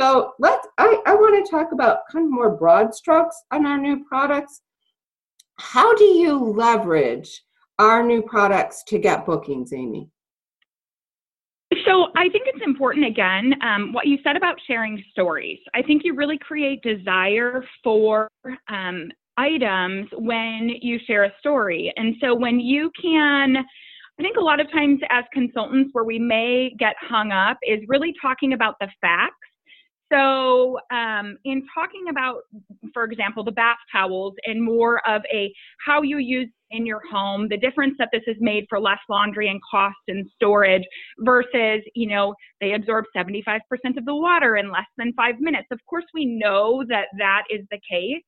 So 0.00 0.32
let's. 0.38 0.66
I, 0.78 1.00
I 1.06 1.14
want 1.14 1.44
to 1.44 1.50
talk 1.50 1.72
about 1.72 1.98
kind 2.10 2.24
of 2.24 2.32
more 2.32 2.56
broad 2.56 2.94
strokes 2.94 3.36
on 3.50 3.66
our 3.66 3.78
new 3.78 4.04
products. 4.04 4.62
How 5.58 5.94
do 5.94 6.04
you 6.04 6.38
leverage 6.38 7.42
our 7.78 8.02
new 8.02 8.22
products 8.22 8.84
to 8.88 8.98
get 8.98 9.26
bookings, 9.26 9.72
Amy? 9.72 10.08
So 11.86 12.08
I 12.16 12.28
think 12.28 12.44
it's 12.46 12.64
important 12.64 13.06
again 13.06 13.54
um, 13.62 13.92
what 13.92 14.06
you 14.06 14.18
said 14.24 14.36
about 14.36 14.56
sharing 14.66 15.02
stories. 15.10 15.58
I 15.74 15.82
think 15.82 16.02
you 16.04 16.14
really 16.14 16.38
create 16.38 16.82
desire 16.82 17.64
for 17.82 18.28
um, 18.68 19.10
items 19.36 20.08
when 20.12 20.70
you 20.80 20.98
share 21.06 21.24
a 21.24 21.32
story, 21.38 21.92
and 21.96 22.14
so 22.20 22.34
when 22.34 22.60
you 22.60 22.90
can 23.00 23.64
I 24.22 24.24
think 24.24 24.36
a 24.36 24.40
lot 24.40 24.60
of 24.60 24.70
times 24.70 25.00
as 25.10 25.24
consultants, 25.32 25.90
where 25.94 26.04
we 26.04 26.16
may 26.16 26.76
get 26.78 26.94
hung 27.00 27.32
up 27.32 27.58
is 27.66 27.80
really 27.88 28.14
talking 28.22 28.52
about 28.52 28.76
the 28.80 28.86
facts. 29.00 29.34
So, 30.12 30.78
um, 30.92 31.38
in 31.44 31.66
talking 31.74 32.04
about, 32.08 32.42
for 32.94 33.02
example, 33.02 33.42
the 33.42 33.50
bath 33.50 33.78
towels 33.90 34.34
and 34.44 34.62
more 34.62 35.00
of 35.08 35.22
a 35.34 35.52
how 35.84 36.02
you 36.02 36.18
use 36.18 36.48
in 36.70 36.86
your 36.86 37.00
home, 37.10 37.48
the 37.48 37.56
difference 37.56 37.94
that 37.98 38.10
this 38.12 38.22
has 38.28 38.36
made 38.38 38.64
for 38.68 38.78
less 38.78 39.00
laundry 39.08 39.48
and 39.48 39.60
cost 39.68 39.96
and 40.06 40.24
storage 40.36 40.84
versus, 41.18 41.82
you 41.96 42.06
know, 42.06 42.32
they 42.60 42.74
absorb 42.74 43.06
75% 43.16 43.58
of 43.96 44.04
the 44.04 44.14
water 44.14 44.54
in 44.54 44.70
less 44.70 44.86
than 44.98 45.12
five 45.14 45.40
minutes. 45.40 45.66
Of 45.72 45.80
course, 45.90 46.04
we 46.14 46.26
know 46.26 46.84
that 46.88 47.06
that 47.18 47.42
is 47.50 47.66
the 47.72 47.80
case, 47.90 48.22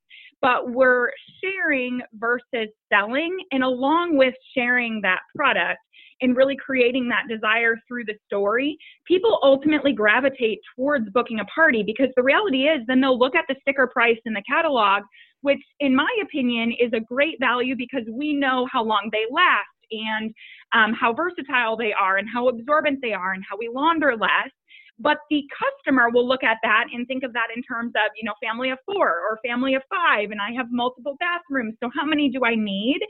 but 0.44 0.70
we're 0.70 1.08
sharing 1.42 2.02
versus 2.12 2.68
selling. 2.92 3.34
And 3.50 3.64
along 3.64 4.18
with 4.18 4.34
sharing 4.54 5.00
that 5.00 5.20
product, 5.34 5.78
and 6.20 6.36
really 6.36 6.56
creating 6.56 7.08
that 7.08 7.24
desire 7.28 7.74
through 7.88 8.04
the 8.04 8.14
story, 8.26 8.78
people 9.06 9.40
ultimately 9.42 9.92
gravitate 9.92 10.60
towards 10.76 11.10
booking 11.10 11.40
a 11.40 11.44
party 11.46 11.82
because 11.82 12.06
the 12.16 12.22
reality 12.22 12.68
is 12.68 12.80
then 12.86 13.00
they'll 13.00 13.18
look 13.18 13.34
at 13.34 13.44
the 13.48 13.56
sticker 13.60 13.88
price 13.88 14.16
in 14.24 14.32
the 14.32 14.42
catalog, 14.48 15.02
which 15.40 15.58
in 15.80 15.94
my 15.94 16.08
opinion 16.22 16.72
is 16.72 16.92
a 16.92 17.00
great 17.00 17.36
value 17.40 17.74
because 17.76 18.04
we 18.12 18.32
know 18.32 18.66
how 18.70 18.82
long 18.82 19.08
they 19.12 19.24
last 19.30 19.66
and 19.90 20.32
um, 20.72 20.94
how 20.94 21.12
versatile 21.12 21.76
they 21.76 21.92
are 21.92 22.16
and 22.16 22.28
how 22.32 22.48
absorbent 22.48 23.00
they 23.02 23.12
are 23.12 23.32
and 23.32 23.42
how 23.48 23.56
we 23.58 23.68
launder 23.68 24.16
less. 24.16 24.50
But 24.98 25.18
the 25.30 25.42
customer 25.50 26.08
will 26.10 26.26
look 26.26 26.44
at 26.44 26.58
that 26.62 26.84
and 26.92 27.06
think 27.06 27.24
of 27.24 27.32
that 27.32 27.48
in 27.54 27.62
terms 27.62 27.92
of, 27.96 28.10
you 28.16 28.24
know, 28.24 28.34
family 28.42 28.70
of 28.70 28.78
four 28.86 29.08
or 29.08 29.38
family 29.44 29.74
of 29.74 29.82
five, 29.90 30.30
and 30.30 30.40
I 30.40 30.52
have 30.56 30.66
multiple 30.70 31.16
bathrooms. 31.18 31.74
So 31.82 31.90
how 31.94 32.04
many 32.04 32.30
do 32.30 32.44
I 32.44 32.54
need? 32.54 33.00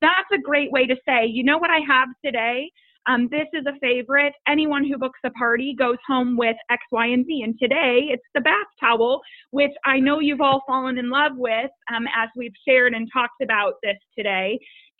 That's 0.00 0.30
a 0.32 0.38
great 0.38 0.70
way 0.70 0.86
to 0.86 0.96
say, 1.06 1.26
you 1.26 1.44
know 1.44 1.58
what 1.58 1.70
I 1.70 1.80
have 1.86 2.08
today? 2.24 2.70
Um, 3.06 3.28
this 3.30 3.48
is 3.52 3.64
a 3.66 3.76
favorite. 3.80 4.32
Anyone 4.46 4.86
who 4.86 4.96
books 4.96 5.18
a 5.24 5.30
party 5.30 5.74
goes 5.76 5.96
home 6.06 6.36
with 6.36 6.56
X, 6.70 6.82
Y, 6.92 7.06
and 7.06 7.26
Z. 7.26 7.42
And 7.42 7.58
today 7.58 8.10
it's 8.10 8.22
the 8.34 8.40
bath 8.40 8.54
towel, 8.78 9.20
which 9.50 9.72
I 9.84 9.98
know 9.98 10.20
you've 10.20 10.40
all 10.40 10.62
fallen 10.68 10.98
in 10.98 11.10
love 11.10 11.32
with 11.34 11.70
um, 11.92 12.06
as 12.16 12.28
we've 12.36 12.54
shared 12.66 12.94
and 12.94 13.08
talked 13.12 13.42
about 13.42 13.74
this 13.82 13.96
today 14.16 14.56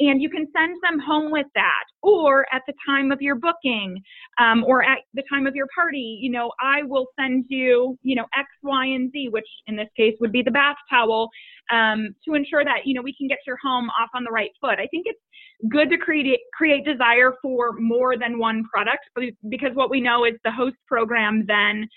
and 0.09 0.23
you 0.23 0.29
can 0.29 0.47
send 0.57 0.77
them 0.83 0.99
home 0.99 1.31
with 1.31 1.47
that. 1.55 1.85
Or 2.03 2.47
at 2.53 2.63
the 2.67 2.75
time 2.87 3.13
of 3.13 3.21
your 3.21 3.37
booking 3.37 4.01
um, 4.39 4.65
or 4.65 4.83
at 4.83 4.99
the 5.15 5.23
time 5.33 5.47
of 5.47 5.55
your 5.55 5.67
party 5.75 6.19
you 6.21 6.31
know 6.31 6.51
i 6.61 6.83
will 6.83 7.07
send 7.19 7.45
you 7.49 7.99
you 8.03 8.15
know 8.15 8.27
x 8.37 8.49
y 8.63 8.87
and 8.87 9.11
z 9.13 9.29
which 9.31 9.47
in 9.67 9.77
this 9.77 9.89
case 9.97 10.15
would 10.21 10.33
be 10.33 10.43
the 10.43 10.51
bath 10.51 10.77
towel 10.91 11.29
um, 11.71 12.15
to 12.27 12.35
ensure 12.35 12.65
that 12.65 12.81
you 12.85 12.95
know 12.95 13.03
we 13.03 13.15
can 13.17 13.29
get 13.29 13.39
your 13.47 13.57
home 13.63 13.89
off 13.91 14.11
on 14.15 14.25
the 14.25 14.31
right 14.31 14.51
foot. 14.61 14.79
I 14.79 14.87
think 14.89 15.07
it's 15.07 15.21
good 15.69 15.91
to 15.91 15.97
create 15.97 16.41
create 16.55 16.85
desire 16.85 17.35
for 17.41 17.73
more 17.79 18.17
than 18.19 18.39
one 18.39 18.65
product 18.65 19.09
because 19.49 19.71
what 19.75 19.91
we 19.91 20.01
know 20.01 20.25
is 20.25 20.35
the 20.45 20.51
host 20.51 20.77
program 20.87 21.45
then 21.47 21.89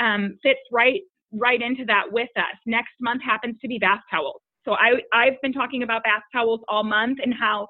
um, 0.00 0.36
fits 0.42 0.60
right 0.72 1.00
right 1.32 1.60
into 1.60 1.84
that 1.86 2.04
with 2.10 2.28
us. 2.36 2.56
Next 2.66 2.92
month 3.00 3.22
happens 3.22 3.56
to 3.60 3.68
be 3.68 3.78
bath 3.78 4.00
towels 4.10 4.40
so 4.64 4.72
I, 4.72 5.00
I've 5.12 5.40
been 5.42 5.52
talking 5.52 5.82
about 5.82 6.04
bath 6.04 6.22
towels 6.32 6.60
all 6.68 6.84
month 6.84 7.18
and 7.22 7.34
how 7.34 7.68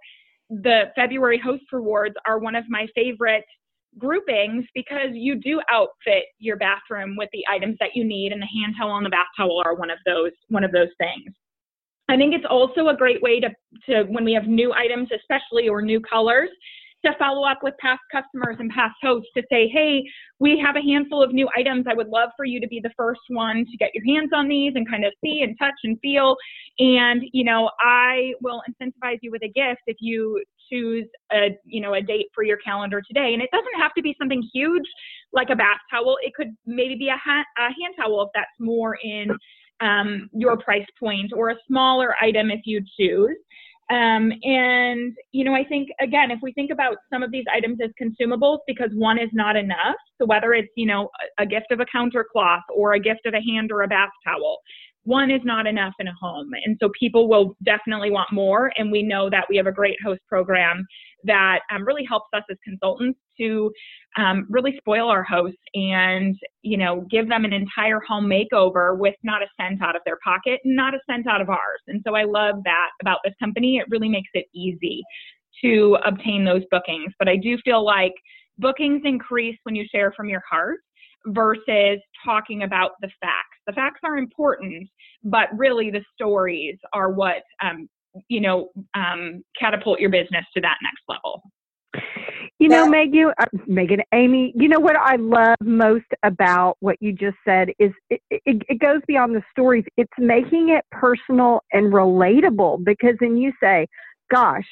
the 0.50 0.84
February 0.94 1.40
host 1.42 1.64
rewards 1.72 2.14
are 2.26 2.38
one 2.38 2.54
of 2.54 2.64
my 2.68 2.86
favorite 2.94 3.44
groupings 3.98 4.64
because 4.74 5.10
you 5.12 5.36
do 5.36 5.60
outfit 5.70 6.24
your 6.38 6.56
bathroom 6.56 7.16
with 7.16 7.28
the 7.32 7.44
items 7.50 7.76
that 7.80 7.90
you 7.94 8.04
need 8.04 8.32
and 8.32 8.42
the 8.42 8.46
hand 8.46 8.74
towel 8.78 8.96
and 8.96 9.06
the 9.06 9.10
bath 9.10 9.26
towel 9.36 9.62
are 9.64 9.74
one 9.74 9.90
of 9.90 9.98
those 10.04 10.32
one 10.48 10.64
of 10.64 10.72
those 10.72 10.88
things. 10.98 11.32
I 12.08 12.16
think 12.16 12.34
it's 12.34 12.44
also 12.48 12.88
a 12.88 12.96
great 12.96 13.22
way 13.22 13.40
to, 13.40 13.48
to 13.88 14.02
when 14.04 14.24
we 14.24 14.34
have 14.34 14.46
new 14.46 14.72
items 14.74 15.08
especially 15.14 15.68
or 15.68 15.80
new 15.80 16.00
colors 16.00 16.50
to 17.04 17.14
follow 17.18 17.46
up 17.46 17.58
with 17.62 17.74
past 17.78 18.02
customers 18.10 18.56
and 18.58 18.70
past 18.70 18.94
hosts 19.02 19.30
to 19.36 19.42
say, 19.50 19.68
hey, 19.68 20.02
we 20.38 20.58
have 20.58 20.76
a 20.76 20.80
handful 20.80 21.22
of 21.22 21.32
new 21.32 21.48
items. 21.56 21.86
I 21.88 21.94
would 21.94 22.08
love 22.08 22.30
for 22.36 22.44
you 22.44 22.60
to 22.60 22.66
be 22.66 22.80
the 22.80 22.90
first 22.96 23.20
one 23.28 23.64
to 23.70 23.76
get 23.76 23.90
your 23.94 24.04
hands 24.04 24.30
on 24.34 24.48
these 24.48 24.72
and 24.74 24.88
kind 24.88 25.04
of 25.04 25.12
see 25.22 25.42
and 25.42 25.56
touch 25.58 25.74
and 25.84 25.98
feel. 26.00 26.36
And, 26.78 27.22
you 27.32 27.44
know, 27.44 27.70
I 27.80 28.32
will 28.42 28.62
incentivize 28.68 29.18
you 29.22 29.30
with 29.30 29.42
a 29.42 29.48
gift 29.48 29.82
if 29.86 29.96
you 30.00 30.42
choose 30.70 31.06
a, 31.32 31.56
you 31.64 31.80
know, 31.80 31.94
a 31.94 32.02
date 32.02 32.26
for 32.34 32.42
your 32.42 32.58
calendar 32.58 33.02
today. 33.06 33.34
And 33.34 33.42
it 33.42 33.50
doesn't 33.52 33.80
have 33.80 33.92
to 33.94 34.02
be 34.02 34.16
something 34.18 34.42
huge 34.52 34.86
like 35.32 35.50
a 35.50 35.56
bath 35.56 35.80
towel. 35.90 36.16
It 36.22 36.34
could 36.34 36.56
maybe 36.66 36.96
be 36.96 37.08
a, 37.08 37.16
ha- 37.16 37.44
a 37.58 37.62
hand 37.62 37.94
towel 37.98 38.22
if 38.22 38.28
that's 38.34 38.48
more 38.58 38.96
in 39.02 39.30
um, 39.80 40.30
your 40.32 40.56
price 40.56 40.86
point 40.98 41.32
or 41.34 41.50
a 41.50 41.56
smaller 41.66 42.14
item 42.20 42.50
if 42.50 42.60
you 42.64 42.82
choose. 42.98 43.36
Um, 43.90 44.32
and, 44.42 45.14
you 45.32 45.44
know, 45.44 45.54
I 45.54 45.62
think, 45.64 45.90
again, 46.00 46.30
if 46.30 46.38
we 46.42 46.52
think 46.52 46.70
about 46.70 46.96
some 47.12 47.22
of 47.22 47.30
these 47.30 47.44
items 47.52 47.78
as 47.84 47.90
consumables, 48.00 48.60
because 48.66 48.90
one 48.94 49.18
is 49.18 49.28
not 49.32 49.56
enough, 49.56 49.96
so 50.18 50.26
whether 50.26 50.54
it's, 50.54 50.72
you 50.74 50.86
know, 50.86 51.10
a, 51.38 51.42
a 51.42 51.46
gift 51.46 51.70
of 51.70 51.80
a 51.80 51.86
counter 51.92 52.24
cloth 52.32 52.62
or 52.74 52.94
a 52.94 53.00
gift 53.00 53.26
of 53.26 53.34
a 53.34 53.42
hand 53.42 53.70
or 53.70 53.82
a 53.82 53.88
bath 53.88 54.08
towel, 54.26 54.60
one 55.02 55.30
is 55.30 55.42
not 55.44 55.66
enough 55.66 55.92
in 55.98 56.08
a 56.08 56.14
home. 56.18 56.50
And 56.64 56.78
so 56.80 56.88
people 56.98 57.28
will 57.28 57.54
definitely 57.62 58.10
want 58.10 58.32
more. 58.32 58.72
And 58.78 58.90
we 58.90 59.02
know 59.02 59.28
that 59.28 59.44
we 59.50 59.56
have 59.58 59.66
a 59.66 59.72
great 59.72 59.98
host 60.02 60.22
program 60.26 60.86
that 61.24 61.60
um, 61.70 61.84
really 61.84 62.04
helps 62.04 62.28
us 62.34 62.42
as 62.50 62.56
consultants 62.64 63.18
to 63.38 63.70
um, 64.16 64.46
really 64.48 64.76
spoil 64.78 65.08
our 65.08 65.22
hosts 65.22 65.58
and 65.74 66.36
you 66.62 66.76
know 66.76 67.06
give 67.10 67.28
them 67.28 67.44
an 67.44 67.52
entire 67.52 68.00
home 68.00 68.26
makeover 68.26 68.96
with 68.96 69.14
not 69.22 69.42
a 69.42 69.46
cent 69.60 69.82
out 69.82 69.96
of 69.96 70.02
their 70.04 70.18
pocket 70.24 70.60
and 70.64 70.76
not 70.76 70.94
a 70.94 70.98
cent 71.08 71.26
out 71.26 71.40
of 71.40 71.48
ours. 71.48 71.80
And 71.88 72.02
so 72.06 72.14
i 72.14 72.24
love 72.24 72.56
that 72.64 72.90
about 73.00 73.18
this 73.24 73.34
company. 73.40 73.78
It 73.78 73.86
really 73.90 74.08
makes 74.08 74.30
it 74.34 74.46
easy 74.54 75.02
to 75.62 75.96
obtain 76.04 76.44
those 76.44 76.62
bookings. 76.70 77.12
But 77.18 77.28
i 77.28 77.36
do 77.36 77.58
feel 77.64 77.84
like 77.84 78.14
bookings 78.58 79.02
increase 79.04 79.58
when 79.64 79.74
you 79.74 79.84
share 79.92 80.12
from 80.12 80.28
your 80.28 80.42
heart 80.48 80.78
versus 81.26 81.98
talking 82.24 82.64
about 82.64 82.92
the 83.00 83.08
facts. 83.20 83.56
The 83.66 83.72
facts 83.72 84.00
are 84.04 84.18
important 84.18 84.88
but 85.24 85.48
really 85.56 85.90
the 85.90 86.04
stories 86.14 86.76
are 86.92 87.10
what 87.10 87.42
um, 87.62 87.88
you 88.28 88.40
know 88.40 88.70
um, 88.94 89.42
catapult 89.58 90.00
your 90.00 90.10
business 90.10 90.44
to 90.54 90.60
that 90.60 90.78
next 90.82 91.02
level 91.08 91.42
you 92.60 92.68
know, 92.68 92.86
Megan, 92.86 93.32
uh, 93.38 93.44
Megan, 93.66 94.00
Amy, 94.12 94.52
you 94.56 94.68
know 94.68 94.78
what 94.78 94.96
I 94.96 95.16
love 95.16 95.56
most 95.62 96.06
about 96.22 96.76
what 96.80 96.96
you 97.00 97.12
just 97.12 97.36
said 97.46 97.70
is 97.78 97.90
it, 98.10 98.20
it, 98.30 98.62
it 98.68 98.78
goes 98.78 99.00
beyond 99.08 99.34
the 99.34 99.42
stories. 99.50 99.84
It's 99.96 100.12
making 100.18 100.68
it 100.68 100.84
personal 100.92 101.62
and 101.72 101.92
relatable 101.92 102.84
because 102.84 103.16
then 103.20 103.36
you 103.36 103.52
say, 103.60 103.86
gosh, 104.30 104.66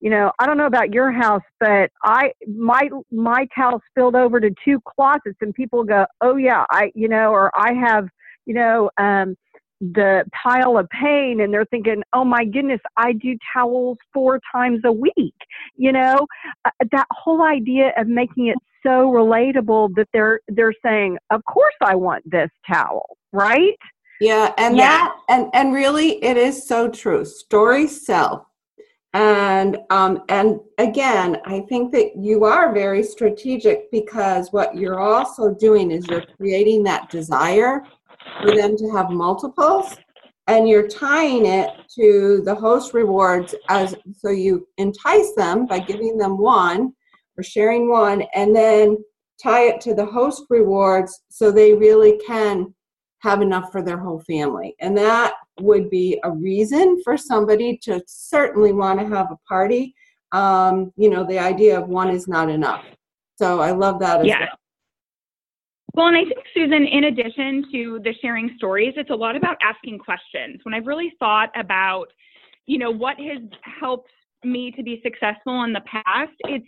you 0.00 0.10
know, 0.10 0.32
I 0.38 0.46
don't 0.46 0.58
know 0.58 0.66
about 0.66 0.92
your 0.92 1.12
house, 1.12 1.42
but 1.58 1.90
I 2.04 2.32
my 2.46 2.88
my 3.10 3.46
towel 3.54 3.80
spilled 3.90 4.14
over 4.14 4.40
to 4.40 4.50
two 4.64 4.80
closets 4.80 5.38
and 5.40 5.54
people 5.54 5.84
go, 5.84 6.06
"Oh 6.20 6.36
yeah, 6.36 6.64
I 6.70 6.90
you 6.94 7.08
know, 7.08 7.30
or 7.30 7.50
I 7.56 7.72
have, 7.72 8.08
you 8.46 8.54
know, 8.54 8.90
um 8.98 9.36
the 9.80 10.24
pile 10.32 10.76
of 10.76 10.88
pain 10.90 11.40
and 11.40 11.52
they're 11.52 11.64
thinking, 11.66 12.02
oh 12.12 12.24
my 12.24 12.44
goodness, 12.44 12.80
I 12.96 13.12
do 13.12 13.36
towels 13.54 13.98
four 14.12 14.40
times 14.52 14.80
a 14.84 14.92
week. 14.92 15.34
You 15.76 15.92
know, 15.92 16.26
uh, 16.64 16.70
that 16.92 17.06
whole 17.10 17.42
idea 17.42 17.92
of 17.96 18.08
making 18.08 18.48
it 18.48 18.56
so 18.84 19.10
relatable 19.10 19.94
that 19.96 20.08
they're 20.12 20.40
they're 20.48 20.74
saying, 20.84 21.18
of 21.30 21.44
course 21.44 21.74
I 21.80 21.94
want 21.94 22.28
this 22.30 22.50
towel, 22.66 23.16
right? 23.32 23.78
Yeah, 24.20 24.52
and 24.58 24.76
yeah. 24.76 24.82
that 24.84 25.16
and 25.28 25.46
and 25.52 25.72
really 25.72 26.22
it 26.24 26.36
is 26.36 26.66
so 26.66 26.88
true. 26.88 27.24
Stories 27.24 28.04
sell. 28.04 28.46
And 29.14 29.78
um, 29.88 30.22
and 30.28 30.60
again, 30.76 31.38
I 31.46 31.60
think 31.60 31.92
that 31.92 32.16
you 32.16 32.44
are 32.44 32.74
very 32.74 33.02
strategic 33.02 33.90
because 33.90 34.52
what 34.52 34.76
you're 34.76 35.00
also 35.00 35.54
doing 35.54 35.90
is 35.90 36.06
you're 36.06 36.26
creating 36.36 36.82
that 36.84 37.08
desire 37.08 37.84
for 38.42 38.54
them 38.54 38.76
to 38.76 38.90
have 38.90 39.10
multiples 39.10 39.96
and 40.48 40.66
you're 40.66 40.88
tying 40.88 41.44
it 41.46 41.70
to 41.94 42.40
the 42.44 42.54
host 42.54 42.94
rewards 42.94 43.54
as 43.68 43.94
so 44.16 44.30
you 44.30 44.66
entice 44.78 45.32
them 45.36 45.66
by 45.66 45.78
giving 45.78 46.16
them 46.16 46.38
one 46.38 46.92
or 47.36 47.44
sharing 47.44 47.88
one 47.88 48.22
and 48.34 48.56
then 48.56 48.96
tie 49.40 49.68
it 49.68 49.80
to 49.82 49.94
the 49.94 50.04
host 50.04 50.44
rewards 50.50 51.22
so 51.28 51.52
they 51.52 51.74
really 51.74 52.18
can 52.26 52.74
have 53.20 53.42
enough 53.42 53.70
for 53.70 53.82
their 53.82 53.98
whole 53.98 54.20
family. 54.20 54.74
And 54.80 54.96
that 54.96 55.34
would 55.60 55.90
be 55.90 56.18
a 56.24 56.30
reason 56.30 57.00
for 57.02 57.16
somebody 57.16 57.78
to 57.82 58.02
certainly 58.06 58.72
want 58.72 59.00
to 59.00 59.06
have 59.06 59.30
a 59.30 59.38
party. 59.48 59.94
Um, 60.32 60.92
you 60.96 61.08
know 61.08 61.24
the 61.24 61.38
idea 61.38 61.78
of 61.78 61.88
one 61.88 62.10
is 62.10 62.28
not 62.28 62.50
enough. 62.50 62.84
So 63.36 63.60
i 63.60 63.70
love 63.70 64.00
that 64.00 64.20
as 64.20 64.26
yeah. 64.26 64.40
well 64.40 64.58
well, 65.94 66.06
and 66.06 66.16
I 66.16 66.24
think, 66.24 66.38
Susan, 66.54 66.86
in 66.86 67.04
addition 67.04 67.64
to 67.72 68.00
the 68.04 68.14
sharing 68.20 68.54
stories, 68.56 68.94
it's 68.96 69.10
a 69.10 69.14
lot 69.14 69.36
about 69.36 69.56
asking 69.62 69.98
questions. 69.98 70.60
When 70.62 70.74
I've 70.74 70.86
really 70.86 71.12
thought 71.18 71.50
about, 71.56 72.06
you 72.66 72.78
know, 72.78 72.90
what 72.90 73.16
has 73.18 73.42
helped 73.80 74.10
me 74.44 74.70
to 74.72 74.82
be 74.82 75.00
successful 75.02 75.64
in 75.64 75.72
the 75.72 75.82
past, 75.90 76.32
it's 76.40 76.66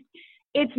it's 0.54 0.72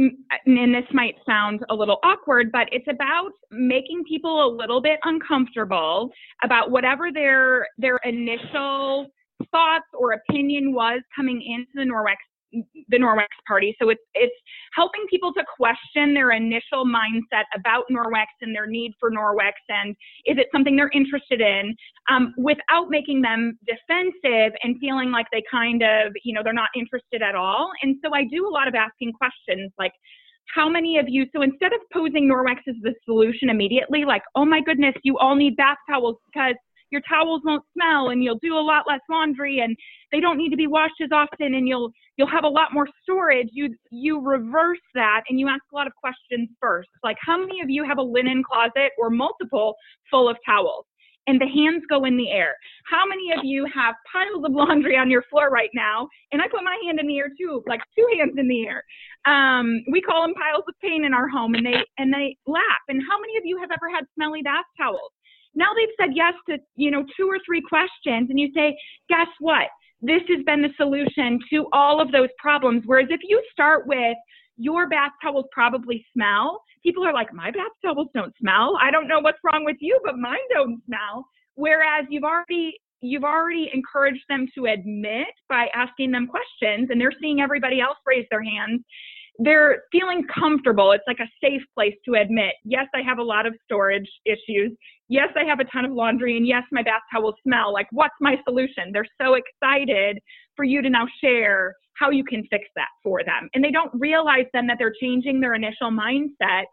and 0.45 0.75
this 0.75 0.83
might 0.91 1.15
sound 1.25 1.62
a 1.69 1.74
little 1.74 2.00
awkward 2.03 2.51
but 2.51 2.67
it's 2.74 2.88
about 2.89 3.31
making 3.51 4.03
people 4.07 4.45
a 4.45 4.50
little 4.53 4.81
bit 4.81 5.00
uncomfortable 5.05 6.10
about 6.43 6.71
whatever 6.71 7.12
their 7.12 7.67
their 7.77 7.98
initial 8.03 9.07
thoughts 9.50 9.86
or 9.93 10.12
opinion 10.13 10.74
was 10.74 11.01
coming 11.15 11.41
into 11.41 11.71
the 11.74 11.89
Norwex 11.89 12.17
the 12.51 12.98
Norwex 12.98 13.27
party. 13.48 13.75
So 13.81 13.89
it's 13.89 14.01
it's 14.13 14.36
helping 14.75 15.05
people 15.10 15.34
to 15.34 15.43
question 15.58 16.13
their 16.13 16.31
initial 16.31 16.86
mindset 16.86 17.43
about 17.55 17.86
Norwex 17.91 18.27
and 18.41 18.55
their 18.55 18.67
need 18.67 18.93
for 19.00 19.12
Norwex 19.12 19.53
and 19.70 19.96
is 20.25 20.38
it 20.38 20.48
something 20.51 20.75
they're 20.75 20.91
interested 20.93 21.41
in 21.41 21.75
um, 22.10 22.34
without 22.38 22.89
making 22.89 23.22
them 23.22 23.58
defensive 23.65 24.53
and 24.63 24.77
feeling 24.79 25.12
like 25.12 25.27
they 25.31 25.43
kind 25.50 25.84
of 25.84 26.13
you 26.24 26.34
know 26.34 26.41
they're 26.43 26.53
not 26.53 26.70
interested 26.75 27.22
at 27.22 27.36
all. 27.36 27.72
And 27.81 27.98
so 28.03 28.13
I 28.13 28.24
do 28.25 28.48
a 28.48 28.51
lot 28.51 28.67
of 28.67 28.75
asking 28.75 29.13
questions 29.13 29.72
like 29.77 29.93
how 30.55 30.67
many 30.67 30.98
of 30.98 31.05
you 31.08 31.25
so 31.34 31.41
instead 31.41 31.74
of 31.74 31.79
posing 31.93 32.29
Norwex 32.29 32.58
as 32.67 32.75
the 32.81 32.93
solution 33.05 33.50
immediately 33.50 34.05
like 34.05 34.24
oh 34.36 34.43
my 34.43 34.62
goodness 34.62 34.93
you 35.03 35.17
all 35.17 35.36
need 35.36 35.55
bath 35.55 35.77
towels 35.89 36.17
because 36.34 36.55
your 36.91 37.01
towels 37.07 37.41
won't 37.43 37.63
smell 37.74 38.10
and 38.10 38.24
you'll 38.24 38.39
do 38.41 38.55
a 38.55 38.60
lot 38.60 38.86
less 38.88 39.00
laundry 39.10 39.60
and 39.60 39.75
they 40.12 40.19
don't 40.19 40.38
need 40.38 40.50
to 40.50 40.57
be 40.57 40.67
washed 40.67 41.01
as 41.01 41.10
often 41.12 41.55
and 41.55 41.67
you'll 41.67 41.91
you'll 42.17 42.27
have 42.27 42.43
a 42.43 42.50
lot 42.50 42.74
more 42.74 42.88
storage 43.01 43.48
you 43.51 43.74
you 43.91 44.21
reverse 44.21 44.79
that 44.93 45.21
and 45.29 45.39
you 45.39 45.48
ask 45.48 45.62
a 45.71 45.75
lot 45.75 45.88
of 45.88 45.93
questions 45.95 46.50
first 46.60 46.89
like 47.03 47.17
how 47.25 47.38
many 47.38 47.62
of 47.62 47.69
you 47.69 47.83
have 47.83 47.98
a 47.98 48.01
linen 48.01 48.43
closet 48.43 48.91
or 48.98 49.10
multiple 49.10 49.75
full 50.10 50.29
of 50.29 50.38
towels 50.45 50.86
and 51.27 51.39
the 51.39 51.48
hands 51.48 51.83
go 51.89 52.05
in 52.05 52.17
the 52.17 52.29
air. 52.29 52.55
How 52.86 53.05
many 53.07 53.31
of 53.31 53.43
you 53.43 53.65
have 53.74 53.95
piles 54.12 54.43
of 54.43 54.51
laundry 54.51 54.98
on 54.98 55.10
your 55.10 55.24
floor 55.29 55.50
right 55.50 55.69
now? 55.74 56.07
And 56.31 56.41
I 56.41 56.48
put 56.48 56.63
my 56.63 56.77
hand 56.86 57.00
in 57.00 57.07
the 57.07 57.17
air 57.17 57.29
too, 57.38 57.63
like 57.67 57.81
two 57.98 58.07
hands 58.17 58.33
in 58.38 58.48
the 58.48 58.65
air. 58.65 58.83
Um, 59.25 59.83
we 59.91 60.01
call 60.01 60.24
them 60.24 60.33
piles 60.33 60.63
of 60.67 60.74
pain 60.81 61.05
in 61.05 61.13
our 61.13 61.27
home, 61.27 61.53
and 61.53 61.65
they 61.65 61.75
and 61.98 62.12
they 62.12 62.38
laugh. 62.48 62.83
And 62.88 63.01
how 63.07 63.19
many 63.19 63.38
of 63.38 63.43
you 63.45 63.60
have 63.60 63.69
ever 63.71 63.89
had 63.93 64.05
smelly 64.15 64.41
bath 64.41 64.65
towels? 64.77 65.12
Now 65.55 65.74
they've 65.75 65.96
said 66.00 66.15
yes 66.15 66.34
to 66.50 66.58
you 66.75 66.91
know 66.91 67.03
two 67.17 67.27
or 67.27 67.38
three 67.46 67.62
questions, 67.62 68.29
and 68.29 68.39
you 68.39 68.50
say, 68.55 68.77
guess 69.10 69.27
what? 69.39 69.67
This 70.01 70.22
has 70.29 70.43
been 70.46 70.62
the 70.62 70.74
solution 70.77 71.39
to 71.51 71.67
all 71.74 72.01
of 72.01 72.12
those 72.12 72.29
problems. 72.39 72.84
Whereas 72.86 73.08
if 73.10 73.20
you 73.24 73.41
start 73.53 73.86
with 73.86 74.17
your 74.62 74.88
bath 74.88 75.12
towels 75.22 75.46
probably 75.51 76.05
smell. 76.13 76.62
People 76.84 77.05
are 77.05 77.13
like, 77.13 77.34
my 77.34 77.51
bath 77.51 77.72
towels 77.84 78.10
don't 78.13 78.34
smell. 78.39 78.77
I 78.79 78.91
don't 78.91 79.08
know 79.08 79.20
what's 79.20 79.39
wrong 79.43 79.65
with 79.65 79.77
you, 79.79 80.00
but 80.03 80.17
mine 80.17 80.38
don't 80.53 80.81
smell. 80.86 81.25
Whereas 81.55 82.05
you've 82.10 82.24
already 82.24 82.74
you've 83.03 83.24
already 83.24 83.72
encouraged 83.74 84.24
them 84.29 84.46
to 84.53 84.65
admit 84.65 85.34
by 85.50 85.65
asking 85.74 86.12
them 86.12 86.27
questions 86.27 86.89
and 86.91 87.01
they're 87.01 87.13
seeing 87.20 87.41
everybody 87.41 87.81
else 87.81 87.98
raise 88.05 88.27
their 88.29 88.43
hands 88.43 88.84
they're 89.39 89.84
feeling 89.91 90.24
comfortable. 90.27 90.91
It's 90.91 91.03
like 91.08 91.20
a 91.20 91.29
safe 91.43 91.62
place 91.74 91.96
to 92.05 92.15
admit, 92.15 92.53
yes, 92.63 92.86
I 92.93 93.01
have 93.01 93.17
a 93.17 93.24
lot 93.24 93.46
of 93.46 93.55
storage 93.63 94.10
issues. 94.25 94.72
Yes, 95.12 95.27
I 95.36 95.44
have 95.44 95.60
a 95.60 95.65
ton 95.65 95.84
of 95.84 95.91
laundry. 95.91 96.38
And 96.38 96.48
yes, 96.48 96.63
my 96.72 96.82
bath 96.82 97.01
towels 97.12 97.36
smell. 97.44 97.74
Like, 97.74 97.88
what's 97.91 98.15
my 98.22 98.38
solution? 98.48 98.94
They're 98.94 99.06
so 99.22 99.34
excited 99.34 100.18
for 100.56 100.63
you 100.63 100.82
to 100.82 100.89
now 100.89 101.06
share 101.22 101.75
how 102.00 102.12
you 102.12 102.24
can 102.24 102.46
fix 102.50 102.63
that 102.77 102.88
for 103.03 103.22
them. 103.25 103.50
And 103.53 103.62
they 103.62 103.72
don't 103.72 103.91
realize 103.94 104.46
then 104.53 104.68
that 104.68 104.77
they're 104.80 104.96
changing 105.01 105.41
their 105.41 105.53
initial 105.53 105.91
mindset 105.91 106.63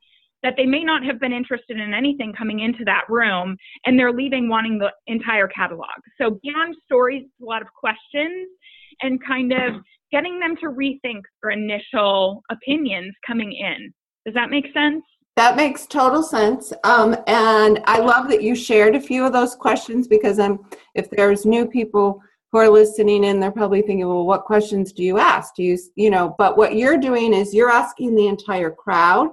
that 0.45 0.55
they 0.57 0.67
may 0.67 0.85
not 0.85 1.05
have 1.05 1.19
been 1.19 1.33
interested 1.33 1.81
in 1.81 1.93
anything 1.93 2.33
coming 2.33 2.61
into 2.61 2.85
that 2.85 3.03
room 3.09 3.57
and 3.85 3.99
they're 3.99 4.13
leaving 4.13 4.49
wanting 4.49 4.79
the 4.79 4.93
entire 5.09 5.49
catalog. 5.49 5.99
So 6.17 6.39
beyond 6.41 6.77
stories, 6.85 7.25
a 7.43 7.45
lot 7.45 7.61
of 7.61 7.67
questions 7.75 8.49
and 9.03 9.19
kind 9.27 9.53
of 9.53 9.83
getting 10.13 10.39
them 10.39 10.55
to 10.61 10.67
rethink 10.67 11.23
their 11.43 11.51
initial 11.51 12.43
opinions 12.53 13.13
coming 13.27 13.53
in. 13.53 13.93
Does 14.25 14.35
that 14.35 14.49
make 14.49 14.67
sense? 14.73 15.03
That 15.39 15.55
makes 15.55 15.87
total 15.87 16.25
sense. 16.25 16.73
Um, 16.83 17.15
and 17.29 17.81
I 17.85 18.01
love 18.01 18.29
that 18.29 18.43
you 18.43 18.57
shared 18.57 18.97
a 18.97 19.01
few 19.01 19.25
of 19.25 19.33
those 19.33 19.55
questions 19.55 20.09
because 20.09 20.41
I'm, 20.41 20.59
if 20.97 21.09
there's 21.11 21.47
new 21.47 21.65
people 21.65 22.21
who 22.51 22.59
are 22.59 22.69
listening 22.69 23.23
in, 23.23 23.39
they're 23.39 23.53
probably 23.53 23.83
thinking, 23.83 24.09
well, 24.09 24.27
what 24.27 24.47
questions 24.47 24.93
do 24.93 25.05
you 25.05 25.21
ask? 25.21 25.55
Do 25.55 25.63
you, 25.63 25.79
you 25.95 26.11
know, 26.11 26.35
but 26.39 26.57
what 26.57 26.75
you're 26.75 26.99
doing 26.99 27.33
is 27.33 27.55
you're 27.55 27.71
asking 27.71 28.17
the 28.17 28.27
entire 28.27 28.73
crowd. 28.73 29.29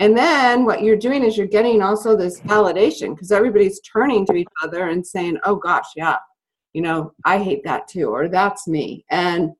And 0.00 0.16
then 0.16 0.64
what 0.64 0.82
you're 0.82 0.96
doing 0.96 1.22
is 1.22 1.38
you're 1.38 1.46
getting 1.46 1.82
also 1.82 2.16
this 2.16 2.40
validation 2.40 3.14
because 3.14 3.30
everybody's 3.30 3.80
turning 3.82 4.26
to 4.26 4.34
each 4.34 4.48
other 4.64 4.88
and 4.88 5.06
saying, 5.06 5.38
oh 5.44 5.54
gosh, 5.54 5.86
yeah, 5.94 6.16
you 6.72 6.82
know, 6.82 7.12
I 7.24 7.38
hate 7.38 7.62
that 7.62 7.86
too, 7.86 8.08
or 8.08 8.26
that's 8.26 8.66
me. 8.66 9.04
And 9.08 9.52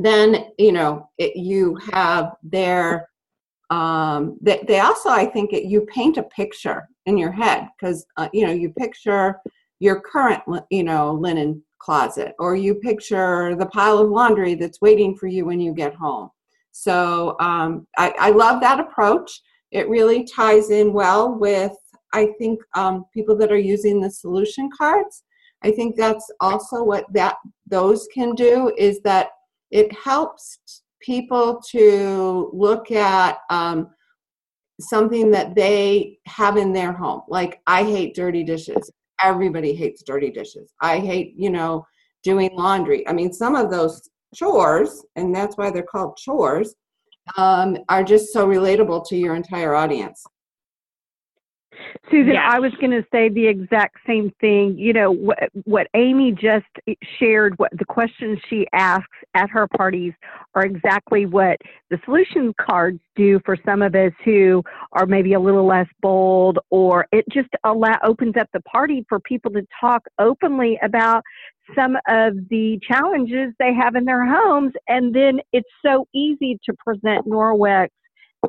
then 0.00 0.46
you 0.58 0.72
know 0.72 1.10
it, 1.18 1.36
you 1.36 1.76
have 1.92 2.36
their 2.42 3.10
um, 3.70 4.36
they, 4.40 4.62
they 4.68 4.80
also 4.80 5.08
i 5.08 5.24
think 5.24 5.52
it, 5.52 5.64
you 5.64 5.82
paint 5.82 6.16
a 6.16 6.22
picture 6.24 6.88
in 7.06 7.16
your 7.16 7.32
head 7.32 7.68
because 7.78 8.06
uh, 8.16 8.28
you 8.32 8.46
know 8.46 8.52
you 8.52 8.70
picture 8.70 9.40
your 9.80 10.00
current 10.00 10.42
you 10.70 10.84
know 10.84 11.12
linen 11.12 11.62
closet 11.84 12.34
or 12.38 12.56
you 12.56 12.74
picture 12.76 13.54
the 13.56 13.66
pile 13.66 13.98
of 13.98 14.08
laundry 14.08 14.54
that's 14.54 14.80
waiting 14.80 15.14
for 15.14 15.26
you 15.26 15.44
when 15.44 15.60
you 15.60 15.74
get 15.74 15.94
home. 15.94 16.30
So 16.72 17.36
um, 17.40 17.86
I, 17.98 18.14
I 18.18 18.30
love 18.30 18.62
that 18.62 18.80
approach. 18.80 19.30
It 19.70 19.88
really 19.88 20.24
ties 20.24 20.70
in 20.70 20.92
well 20.92 21.38
with 21.38 21.72
i 22.14 22.28
think 22.38 22.60
um, 22.74 23.04
people 23.12 23.36
that 23.36 23.52
are 23.52 23.66
using 23.74 24.00
the 24.00 24.10
solution 24.10 24.70
cards. 24.76 25.24
I 25.62 25.70
think 25.70 25.96
that's 25.96 26.26
also 26.40 26.84
what 26.84 27.04
that 27.12 27.36
those 27.66 28.06
can 28.14 28.34
do 28.34 28.72
is 28.78 29.00
that 29.00 29.28
it 29.70 29.88
helps 29.92 30.58
people 31.04 31.60
to 31.70 32.50
look 32.52 32.90
at 32.90 33.38
um, 33.50 33.88
something 34.80 35.30
that 35.30 35.54
they 35.54 36.18
have 36.26 36.56
in 36.56 36.72
their 36.72 36.92
home. 36.92 37.22
Like, 37.28 37.60
I 37.66 37.82
hate 37.84 38.14
dirty 38.14 38.42
dishes. 38.42 38.90
Everybody 39.22 39.74
hates 39.74 40.02
dirty 40.02 40.30
dishes. 40.30 40.72
I 40.80 40.98
hate, 40.98 41.34
you 41.36 41.50
know, 41.50 41.86
doing 42.22 42.50
laundry. 42.54 43.06
I 43.06 43.12
mean, 43.12 43.32
some 43.32 43.54
of 43.54 43.70
those 43.70 44.08
chores, 44.34 45.04
and 45.16 45.34
that's 45.34 45.56
why 45.56 45.70
they're 45.70 45.82
called 45.82 46.16
chores, 46.16 46.74
um, 47.36 47.78
are 47.88 48.04
just 48.04 48.32
so 48.32 48.46
relatable 48.46 49.06
to 49.08 49.16
your 49.16 49.34
entire 49.34 49.74
audience. 49.74 50.24
Susan, 52.10 52.36
I 52.36 52.60
was 52.60 52.72
going 52.80 52.90
to 52.90 53.04
say 53.10 53.30
the 53.30 53.46
exact 53.46 53.96
same 54.06 54.30
thing. 54.40 54.76
You 54.76 54.92
know, 54.92 55.10
what, 55.10 55.38
what 55.64 55.86
Amy 55.94 56.32
just 56.32 56.66
shared, 57.18 57.58
what 57.58 57.70
the 57.78 57.84
questions 57.86 58.38
she 58.50 58.66
asks 58.74 59.06
at 59.34 59.48
her 59.48 59.66
parties 59.66 60.12
are 60.54 60.64
exactly 60.64 61.24
what 61.24 61.56
the 61.88 61.98
solution 62.04 62.52
cards 62.60 63.00
do 63.16 63.40
for 63.44 63.56
some 63.64 63.80
of 63.80 63.94
us 63.94 64.12
who 64.24 64.62
are 64.92 65.06
maybe 65.06 65.32
a 65.32 65.40
little 65.40 65.66
less 65.66 65.86
bold, 66.02 66.58
or 66.68 67.06
it 67.10 67.24
just 67.32 67.48
allow, 67.64 67.96
opens 68.04 68.34
up 68.38 68.48
the 68.52 68.60
party 68.60 69.06
for 69.08 69.18
people 69.20 69.50
to 69.52 69.66
talk 69.80 70.02
openly 70.18 70.78
about 70.82 71.22
some 71.74 71.96
of 72.08 72.34
the 72.50 72.78
challenges 72.86 73.54
they 73.58 73.72
have 73.72 73.94
in 73.94 74.04
their 74.04 74.26
homes. 74.26 74.72
And 74.88 75.14
then 75.14 75.40
it's 75.54 75.68
so 75.84 76.06
easy 76.14 76.58
to 76.66 76.74
present 76.74 77.26
Norwex 77.26 77.88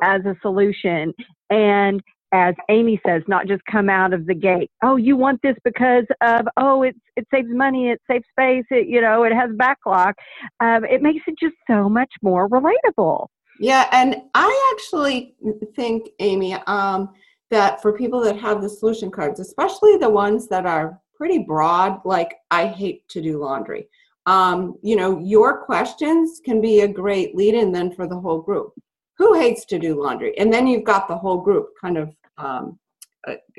as 0.01 0.25
a 0.25 0.35
solution. 0.41 1.13
And 1.49 2.01
as 2.35 2.53
Amy 2.67 2.99
says, 3.07 3.23
not 3.27 3.47
just 3.47 3.63
come 3.71 3.89
out 3.89 4.11
of 4.11 4.25
the 4.25 4.33
gate. 4.33 4.69
Oh, 4.83 4.97
you 4.97 5.15
want 5.15 5.41
this 5.41 5.55
because 5.63 6.03
of 6.21 6.45
oh, 6.57 6.83
it 6.83 6.95
it 7.15 7.25
saves 7.33 7.47
money, 7.49 7.89
it 7.89 8.01
saves 8.11 8.25
space, 8.29 8.65
it 8.69 8.87
you 8.87 8.99
know, 8.99 9.23
it 9.23 9.31
has 9.31 9.49
BacLock. 9.51 10.13
Um, 10.59 10.83
it 10.83 11.01
makes 11.01 11.23
it 11.27 11.35
just 11.39 11.55
so 11.65 11.87
much 11.87 12.11
more 12.21 12.49
relatable. 12.49 13.27
Yeah, 13.61 13.87
and 13.93 14.17
I 14.33 14.73
actually 14.73 15.35
think, 15.77 16.09
Amy, 16.19 16.55
um, 16.67 17.13
that 17.51 17.81
for 17.81 17.93
people 17.93 18.19
that 18.25 18.37
have 18.37 18.61
the 18.61 18.67
solution 18.67 19.09
cards, 19.09 19.39
especially 19.39 19.95
the 19.95 20.09
ones 20.09 20.49
that 20.49 20.65
are 20.65 20.99
pretty 21.15 21.39
broad, 21.39 22.01
like 22.03 22.35
I 22.51 22.67
hate 22.67 23.07
to 23.09 23.21
do 23.21 23.37
laundry. 23.37 23.87
Um, 24.25 24.75
you 24.81 24.97
know, 24.97 25.19
your 25.19 25.63
questions 25.63 26.41
can 26.43 26.59
be 26.59 26.81
a 26.81 26.87
great 26.87 27.33
lead-in 27.33 27.71
then 27.71 27.93
for 27.93 28.07
the 28.07 28.19
whole 28.19 28.41
group 28.41 28.73
who 29.17 29.33
hates 29.33 29.65
to 29.65 29.79
do 29.79 30.01
laundry 30.01 30.37
and 30.37 30.51
then 30.51 30.67
you've 30.67 30.83
got 30.83 31.07
the 31.07 31.17
whole 31.17 31.37
group 31.37 31.69
kind 31.79 31.97
of 31.97 32.09
um, 32.37 32.79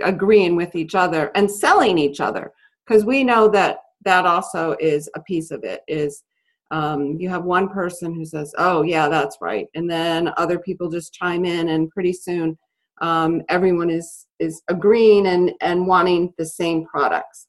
agreeing 0.02 0.56
with 0.56 0.74
each 0.74 0.94
other 0.94 1.30
and 1.34 1.50
selling 1.50 1.98
each 1.98 2.20
other. 2.20 2.52
Because 2.86 3.04
we 3.04 3.24
know 3.24 3.48
that 3.48 3.78
that 4.04 4.26
also 4.26 4.76
is 4.78 5.10
a 5.14 5.20
piece 5.22 5.50
of 5.50 5.64
it 5.64 5.82
is 5.88 6.22
um, 6.70 7.16
you 7.18 7.28
have 7.28 7.44
one 7.44 7.68
person 7.68 8.14
who 8.14 8.24
says 8.24 8.52
oh 8.58 8.82
yeah 8.82 9.08
that's 9.08 9.36
right 9.40 9.66
and 9.74 9.88
then 9.88 10.32
other 10.36 10.58
people 10.58 10.90
just 10.90 11.12
chime 11.12 11.44
in 11.44 11.68
and 11.68 11.90
pretty 11.90 12.12
soon 12.12 12.58
um, 13.00 13.42
everyone 13.48 13.90
is 13.90 14.26
is 14.38 14.62
agreeing 14.68 15.26
and 15.26 15.52
and 15.60 15.86
wanting 15.86 16.32
the 16.38 16.46
same 16.46 16.84
products. 16.86 17.46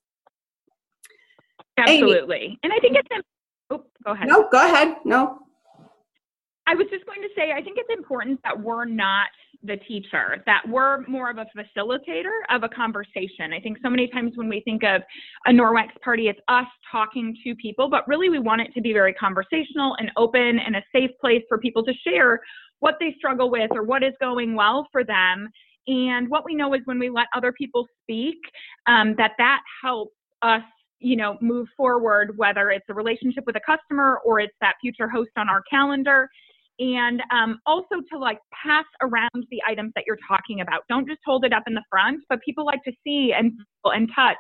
Absolutely. 1.78 2.38
Amy. 2.38 2.60
and 2.64 2.74
i 2.74 2.80
think 2.80 2.98
it's 2.98 3.08
oh 3.70 3.84
go 4.04 4.12
ahead. 4.12 4.28
No 4.28 4.48
go 4.52 4.66
ahead. 4.66 4.96
No. 5.06 5.40
I 6.70 6.76
was 6.76 6.88
just 6.92 7.06
going 7.06 7.22
to 7.22 7.30
say, 7.34 7.54
I 7.54 7.62
think 7.62 7.78
it's 7.80 7.98
important 7.98 8.42
that 8.44 8.60
we're 8.60 8.84
not 8.84 9.28
the 9.64 9.78
teacher, 9.78 10.44
that 10.46 10.62
we're 10.68 11.06
more 11.08 11.30
of 11.30 11.38
a 11.38 11.46
facilitator 11.58 12.42
of 12.50 12.64
a 12.64 12.70
conversation. 12.70 13.54
I 13.54 13.60
think 13.60 13.78
so 13.84 13.90
many 13.90 14.08
times 14.08 14.34
when 14.36 14.50
we 14.50 14.62
think 14.62 14.84
of 14.84 15.02
a 15.46 15.52
Norwex 15.52 15.90
party, 16.04 16.28
it's 16.28 16.40
us 16.48 16.68
talking 16.92 17.36
to 17.44 17.56
people, 17.56 17.90
but 17.90 18.08
really 18.08 18.30
we 18.30 18.40
want 18.40 18.62
it 18.62 18.74
to 18.74 18.82
be 18.82 18.94
very 18.94 19.14
conversational 19.14 19.96
and 20.00 20.12
open 20.18 20.60
and 20.60 20.76
a 20.76 20.84
safe 20.94 21.12
place 21.20 21.44
for 21.48 21.58
people 21.58 21.84
to 21.84 21.94
share 22.06 22.40
what 22.80 22.96
they 23.00 23.14
struggle 23.18 23.50
with 23.50 23.72
or 23.72 23.84
what 23.84 24.04
is 24.04 24.14
going 24.20 24.56
well 24.56 24.88
for 24.92 25.04
them. 25.04 25.50
And 25.88 26.30
what 26.30 26.46
we 26.46 26.54
know 26.54 26.74
is 26.74 26.82
when 26.86 27.00
we 27.00 27.10
let 27.10 27.28
other 27.36 27.52
people 27.52 27.88
speak, 28.04 28.38
um, 28.88 29.16
that 29.18 29.32
that 29.38 29.62
helps 29.82 30.14
us 30.42 30.62
you 31.00 31.16
know 31.16 31.38
move 31.42 31.68
forward 31.76 32.36
whether 32.38 32.72
it's 32.72 32.86
a 32.90 32.94
relationship 32.94 33.44
with 33.46 33.56
a 33.56 33.60
customer 33.60 34.20
or 34.26 34.40
it's 34.40 34.54
that 34.62 34.76
future 34.82 35.08
host 35.08 35.30
on 35.38 35.48
our 35.48 35.62
calendar 35.70 36.30
and 36.80 37.22
um, 37.32 37.60
also 37.66 38.02
to 38.12 38.18
like 38.18 38.40
pass 38.52 38.86
around 39.02 39.46
the 39.50 39.62
items 39.68 39.92
that 39.96 40.04
you're 40.06 40.20
talking 40.28 40.62
about. 40.62 40.84
Don't 40.90 41.08
just 41.08 41.20
hold 41.26 41.46
it 41.46 41.54
up 41.54 41.64
in 41.68 41.74
the 41.74 41.84
front, 41.90 42.22
but 42.30 42.40
people 42.42 42.66
like 42.66 42.84
to 42.84 42.92
see 43.04 43.34
and 43.38 43.52
feel 43.84 43.92
and 43.94 44.10
touch 44.16 44.38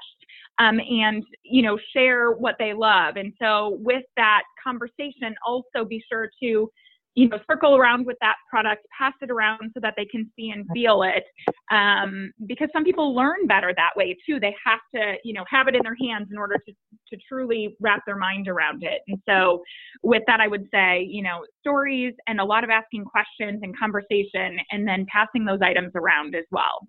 um, 0.60 0.80
and 0.80 1.24
you 1.44 1.62
know 1.62 1.78
share 1.96 2.32
what 2.32 2.56
they 2.60 2.74
love. 2.74 3.16
And 3.18 3.34
so 3.42 3.78
with 3.82 4.04
that 4.16 4.44
conversation, 4.64 5.36
also 5.46 5.86
be 5.88 6.04
sure 6.12 6.30
to 6.44 6.70
you 7.18 7.28
know, 7.28 7.40
circle 7.50 7.76
around 7.76 8.06
with 8.06 8.16
that 8.22 8.36
product, 8.48 8.86
pass 8.96 9.14
it 9.24 9.32
around 9.32 9.72
so 9.74 9.80
that 9.82 9.96
they 9.98 10.06
can 10.06 10.32
see 10.36 10.52
and 10.52 10.68
feel 10.72 11.02
it. 11.02 11.24
Um, 11.72 12.32
because 12.46 12.70
some 12.72 12.84
people 12.84 13.16
learn 13.16 13.48
better 13.48 13.74
that 13.76 13.90
way 13.96 14.16
too. 14.24 14.40
They 14.40 14.56
have 14.64 14.80
to, 14.94 15.16
you 15.24 15.34
know, 15.34 15.44
have 15.50 15.68
it 15.68 15.74
in 15.74 15.82
their 15.82 15.98
hands 16.00 16.28
in 16.32 16.38
order 16.38 16.58
to, 16.68 16.72
to 16.72 17.22
truly 17.28 17.76
wrap 17.82 18.04
their 18.06 18.18
mind 18.18 18.48
around 18.48 18.84
it. 18.84 19.02
And 19.08 19.20
so 19.28 19.64
with 20.04 20.22
that, 20.28 20.40
I 20.40 20.48
would 20.48 20.68
say, 20.72 21.08
you 21.10 21.24
know, 21.24 21.44
stories 21.60 22.14
and 22.28 22.40
a 22.40 22.46
lot 22.46 22.64
of 22.64 22.70
asking 22.70 23.06
questions 23.06 23.62
and 23.64 23.76
conversation 23.80 24.60
and 24.70 24.88
then 24.88 25.08
passing 25.12 25.44
those 25.44 25.60
items 25.64 25.94
around 25.96 26.36
as 26.36 26.46
well. 26.52 26.88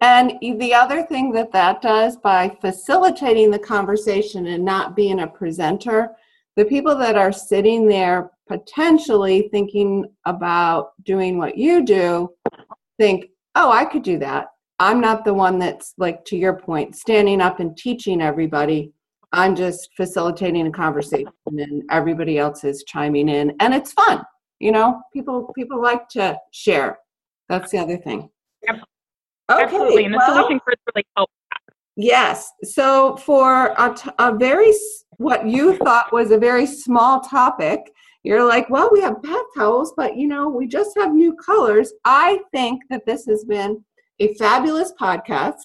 And 0.00 0.40
the 0.40 0.74
other 0.74 1.04
thing 1.04 1.30
that 1.34 1.52
that 1.52 1.80
does 1.80 2.16
by 2.16 2.56
facilitating 2.60 3.52
the 3.52 3.60
conversation 3.60 4.46
and 4.46 4.64
not 4.64 4.96
being 4.96 5.20
a 5.20 5.28
presenter, 5.28 6.16
the 6.56 6.64
people 6.64 6.96
that 6.98 7.16
are 7.16 7.30
sitting 7.30 7.86
there 7.86 8.32
potentially 8.52 9.48
thinking 9.50 10.04
about 10.26 10.90
doing 11.04 11.38
what 11.38 11.56
you 11.56 11.84
do 11.84 12.28
think, 12.98 13.26
oh, 13.54 13.70
I 13.70 13.86
could 13.86 14.02
do 14.02 14.18
that. 14.18 14.48
I'm 14.78 15.00
not 15.00 15.24
the 15.24 15.32
one 15.32 15.58
that's, 15.58 15.94
like, 15.96 16.24
to 16.26 16.36
your 16.36 16.54
point, 16.54 16.94
standing 16.94 17.40
up 17.40 17.60
and 17.60 17.76
teaching 17.76 18.20
everybody. 18.20 18.92
I'm 19.32 19.56
just 19.56 19.88
facilitating 19.96 20.66
a 20.66 20.70
conversation 20.70 21.32
and 21.46 21.82
everybody 21.90 22.38
else 22.38 22.64
is 22.64 22.84
chiming 22.86 23.30
in 23.30 23.54
and 23.60 23.72
it's 23.72 23.92
fun. 23.92 24.22
You 24.60 24.72
know, 24.72 25.00
people 25.12 25.50
people 25.54 25.80
like 25.80 26.08
to 26.10 26.36
share. 26.52 26.98
That's 27.48 27.72
the 27.72 27.78
other 27.78 27.96
thing. 27.96 28.28
Yep. 28.64 28.76
Okay, 29.50 29.62
Absolutely. 29.62 30.04
And 30.04 30.14
the 30.14 30.18
well, 30.18 30.34
solution 30.34 30.60
really 30.66 31.06
helps. 31.16 31.32
Yes. 31.96 32.50
So 32.62 33.16
for 33.16 33.74
a, 33.78 33.94
t- 33.94 34.10
a 34.18 34.36
very 34.36 34.72
what 35.16 35.46
you 35.46 35.76
thought 35.78 36.12
was 36.12 36.30
a 36.30 36.38
very 36.38 36.66
small 36.66 37.20
topic, 37.20 37.80
you're 38.22 38.46
like, 38.46 38.70
well, 38.70 38.88
we 38.92 39.00
have 39.00 39.22
bath 39.22 39.46
towels, 39.56 39.92
but 39.96 40.16
you 40.16 40.28
know, 40.28 40.48
we 40.48 40.66
just 40.66 40.96
have 40.96 41.12
new 41.12 41.34
colors. 41.34 41.92
I 42.04 42.40
think 42.52 42.82
that 42.90 43.04
this 43.06 43.26
has 43.26 43.44
been 43.44 43.84
a 44.20 44.34
fabulous 44.34 44.92
podcast. 45.00 45.58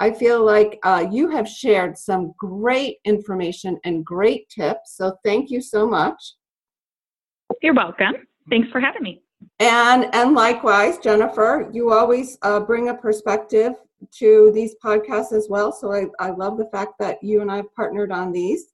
I 0.00 0.12
feel 0.12 0.44
like 0.44 0.78
uh, 0.82 1.06
you 1.10 1.30
have 1.30 1.48
shared 1.48 1.96
some 1.96 2.34
great 2.38 2.98
information 3.04 3.78
and 3.84 4.04
great 4.04 4.48
tips. 4.48 4.96
So 4.96 5.16
thank 5.24 5.50
you 5.50 5.60
so 5.60 5.88
much. 5.88 6.34
You're 7.62 7.74
welcome. 7.74 8.14
Thanks 8.50 8.70
for 8.70 8.80
having 8.80 9.02
me. 9.02 9.22
And 9.60 10.14
and 10.14 10.34
likewise, 10.34 10.98
Jennifer, 10.98 11.68
you 11.72 11.92
always 11.92 12.38
uh, 12.42 12.60
bring 12.60 12.88
a 12.88 12.94
perspective 12.94 13.74
to 14.18 14.50
these 14.54 14.74
podcasts 14.84 15.32
as 15.32 15.48
well. 15.48 15.72
So 15.72 15.92
I, 15.92 16.06
I 16.18 16.30
love 16.30 16.58
the 16.58 16.66
fact 16.66 16.94
that 17.00 17.22
you 17.22 17.40
and 17.40 17.50
I 17.50 17.56
have 17.56 17.74
partnered 17.74 18.12
on 18.12 18.32
these. 18.32 18.73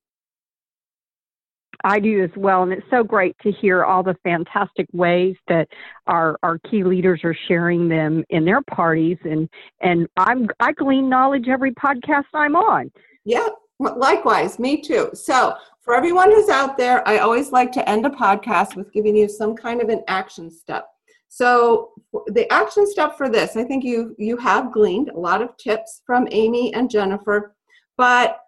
I 1.85 2.01
do 2.01 2.23
as 2.23 2.31
well, 2.37 2.63
and 2.63 2.73
it's 2.73 2.87
so 2.91 3.03
great 3.03 3.37
to 3.43 3.53
hear 3.53 3.85
all 3.85 4.03
the 4.03 4.17
fantastic 4.23 4.87
ways 4.93 5.37
that 5.49 5.69
our 6.07 6.39
our 6.43 6.59
key 6.71 6.85
leaders 6.85 7.21
are 7.25 7.37
sharing 7.49 7.89
them 7.89 8.25
in 8.31 8.45
their 8.45 8.63
parties, 8.63 9.19
and 9.25 9.49
and 9.81 10.09
I'm 10.17 10.49
I 10.61 10.73
glean 10.73 11.09
knowledge 11.09 11.49
every 11.49 11.73
podcast 11.73 12.25
I'm 12.35 12.57
on. 12.57 12.91
Yeah, 13.25 13.49
likewise, 13.79 14.59
me 14.59 14.81
too. 14.81 15.11
So 15.15 15.55
for 15.81 15.95
everyone 15.95 16.31
who's 16.31 16.49
out 16.49 16.77
there, 16.77 17.07
I 17.09 17.19
always 17.19 17.53
like 17.53 17.73
to 17.73 17.89
end 17.89 18.07
a 18.07 18.11
podcast 18.11 18.77
with 18.77 18.93
giving 18.93 19.17
you 19.17 19.29
some 19.29 19.57
kind 19.57 19.81
of 19.81 19.89
an 19.89 20.03
action 20.09 20.51
step. 20.51 20.87
So 21.29 21.91
the 22.27 22.53
action 22.53 22.91
step 22.91 23.17
for 23.17 23.29
this, 23.29 23.57
I 23.57 23.65
think 23.65 23.85
you 23.85 24.15
you 24.19 24.37
have 24.37 24.73
gleaned 24.73 25.11
a 25.11 25.19
lot 25.19 25.43
of 25.43 25.57
tips 25.57 26.03
from 26.05 26.27
Amy 26.31 26.75
and 26.75 26.91
Jennifer, 26.91 27.55
but 27.97 28.39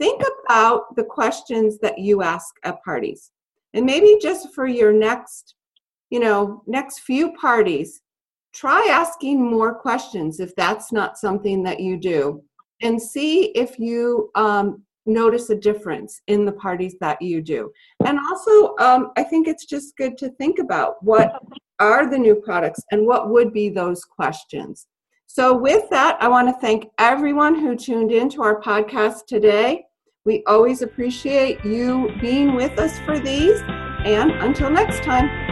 think 0.00 0.22
about 0.46 0.96
the 0.96 1.04
questions 1.04 1.78
that 1.78 1.98
you 1.98 2.22
ask 2.22 2.54
at 2.64 2.82
parties. 2.82 3.30
And 3.74 3.86
maybe 3.86 4.18
just 4.20 4.52
for 4.54 4.66
your 4.66 4.92
next, 4.92 5.54
you 6.08 6.18
know, 6.18 6.62
next 6.66 7.00
few 7.00 7.32
parties, 7.34 8.00
try 8.52 8.88
asking 8.90 9.38
more 9.48 9.74
questions 9.74 10.40
if 10.40 10.56
that's 10.56 10.90
not 10.90 11.18
something 11.18 11.62
that 11.62 11.80
you 11.80 11.96
do 11.96 12.42
and 12.82 13.00
see 13.00 13.46
if 13.50 13.78
you 13.78 14.30
um, 14.34 14.82
notice 15.06 15.50
a 15.50 15.54
difference 15.54 16.22
in 16.26 16.44
the 16.44 16.52
parties 16.52 16.96
that 17.00 17.20
you 17.20 17.42
do. 17.42 17.70
And 18.06 18.18
also, 18.18 18.74
um, 18.78 19.12
I 19.16 19.22
think 19.22 19.46
it's 19.46 19.66
just 19.66 19.96
good 19.96 20.16
to 20.18 20.30
think 20.30 20.58
about 20.58 21.02
what 21.02 21.42
are 21.78 22.08
the 22.08 22.18
new 22.18 22.36
products 22.36 22.80
and 22.90 23.06
what 23.06 23.30
would 23.30 23.52
be 23.52 23.68
those 23.68 24.04
questions. 24.04 24.86
So, 25.26 25.56
with 25.56 25.88
that, 25.90 26.20
I 26.20 26.26
want 26.26 26.48
to 26.48 26.60
thank 26.60 26.86
everyone 26.98 27.54
who 27.54 27.76
tuned 27.76 28.10
in 28.10 28.28
to 28.30 28.42
our 28.42 28.60
podcast 28.60 29.26
today. 29.28 29.84
We 30.26 30.44
always 30.46 30.82
appreciate 30.82 31.64
you 31.64 32.14
being 32.20 32.54
with 32.54 32.78
us 32.78 32.98
for 33.00 33.18
these. 33.18 33.62
And 34.04 34.32
until 34.32 34.68
next 34.68 35.02
time. 35.02 35.49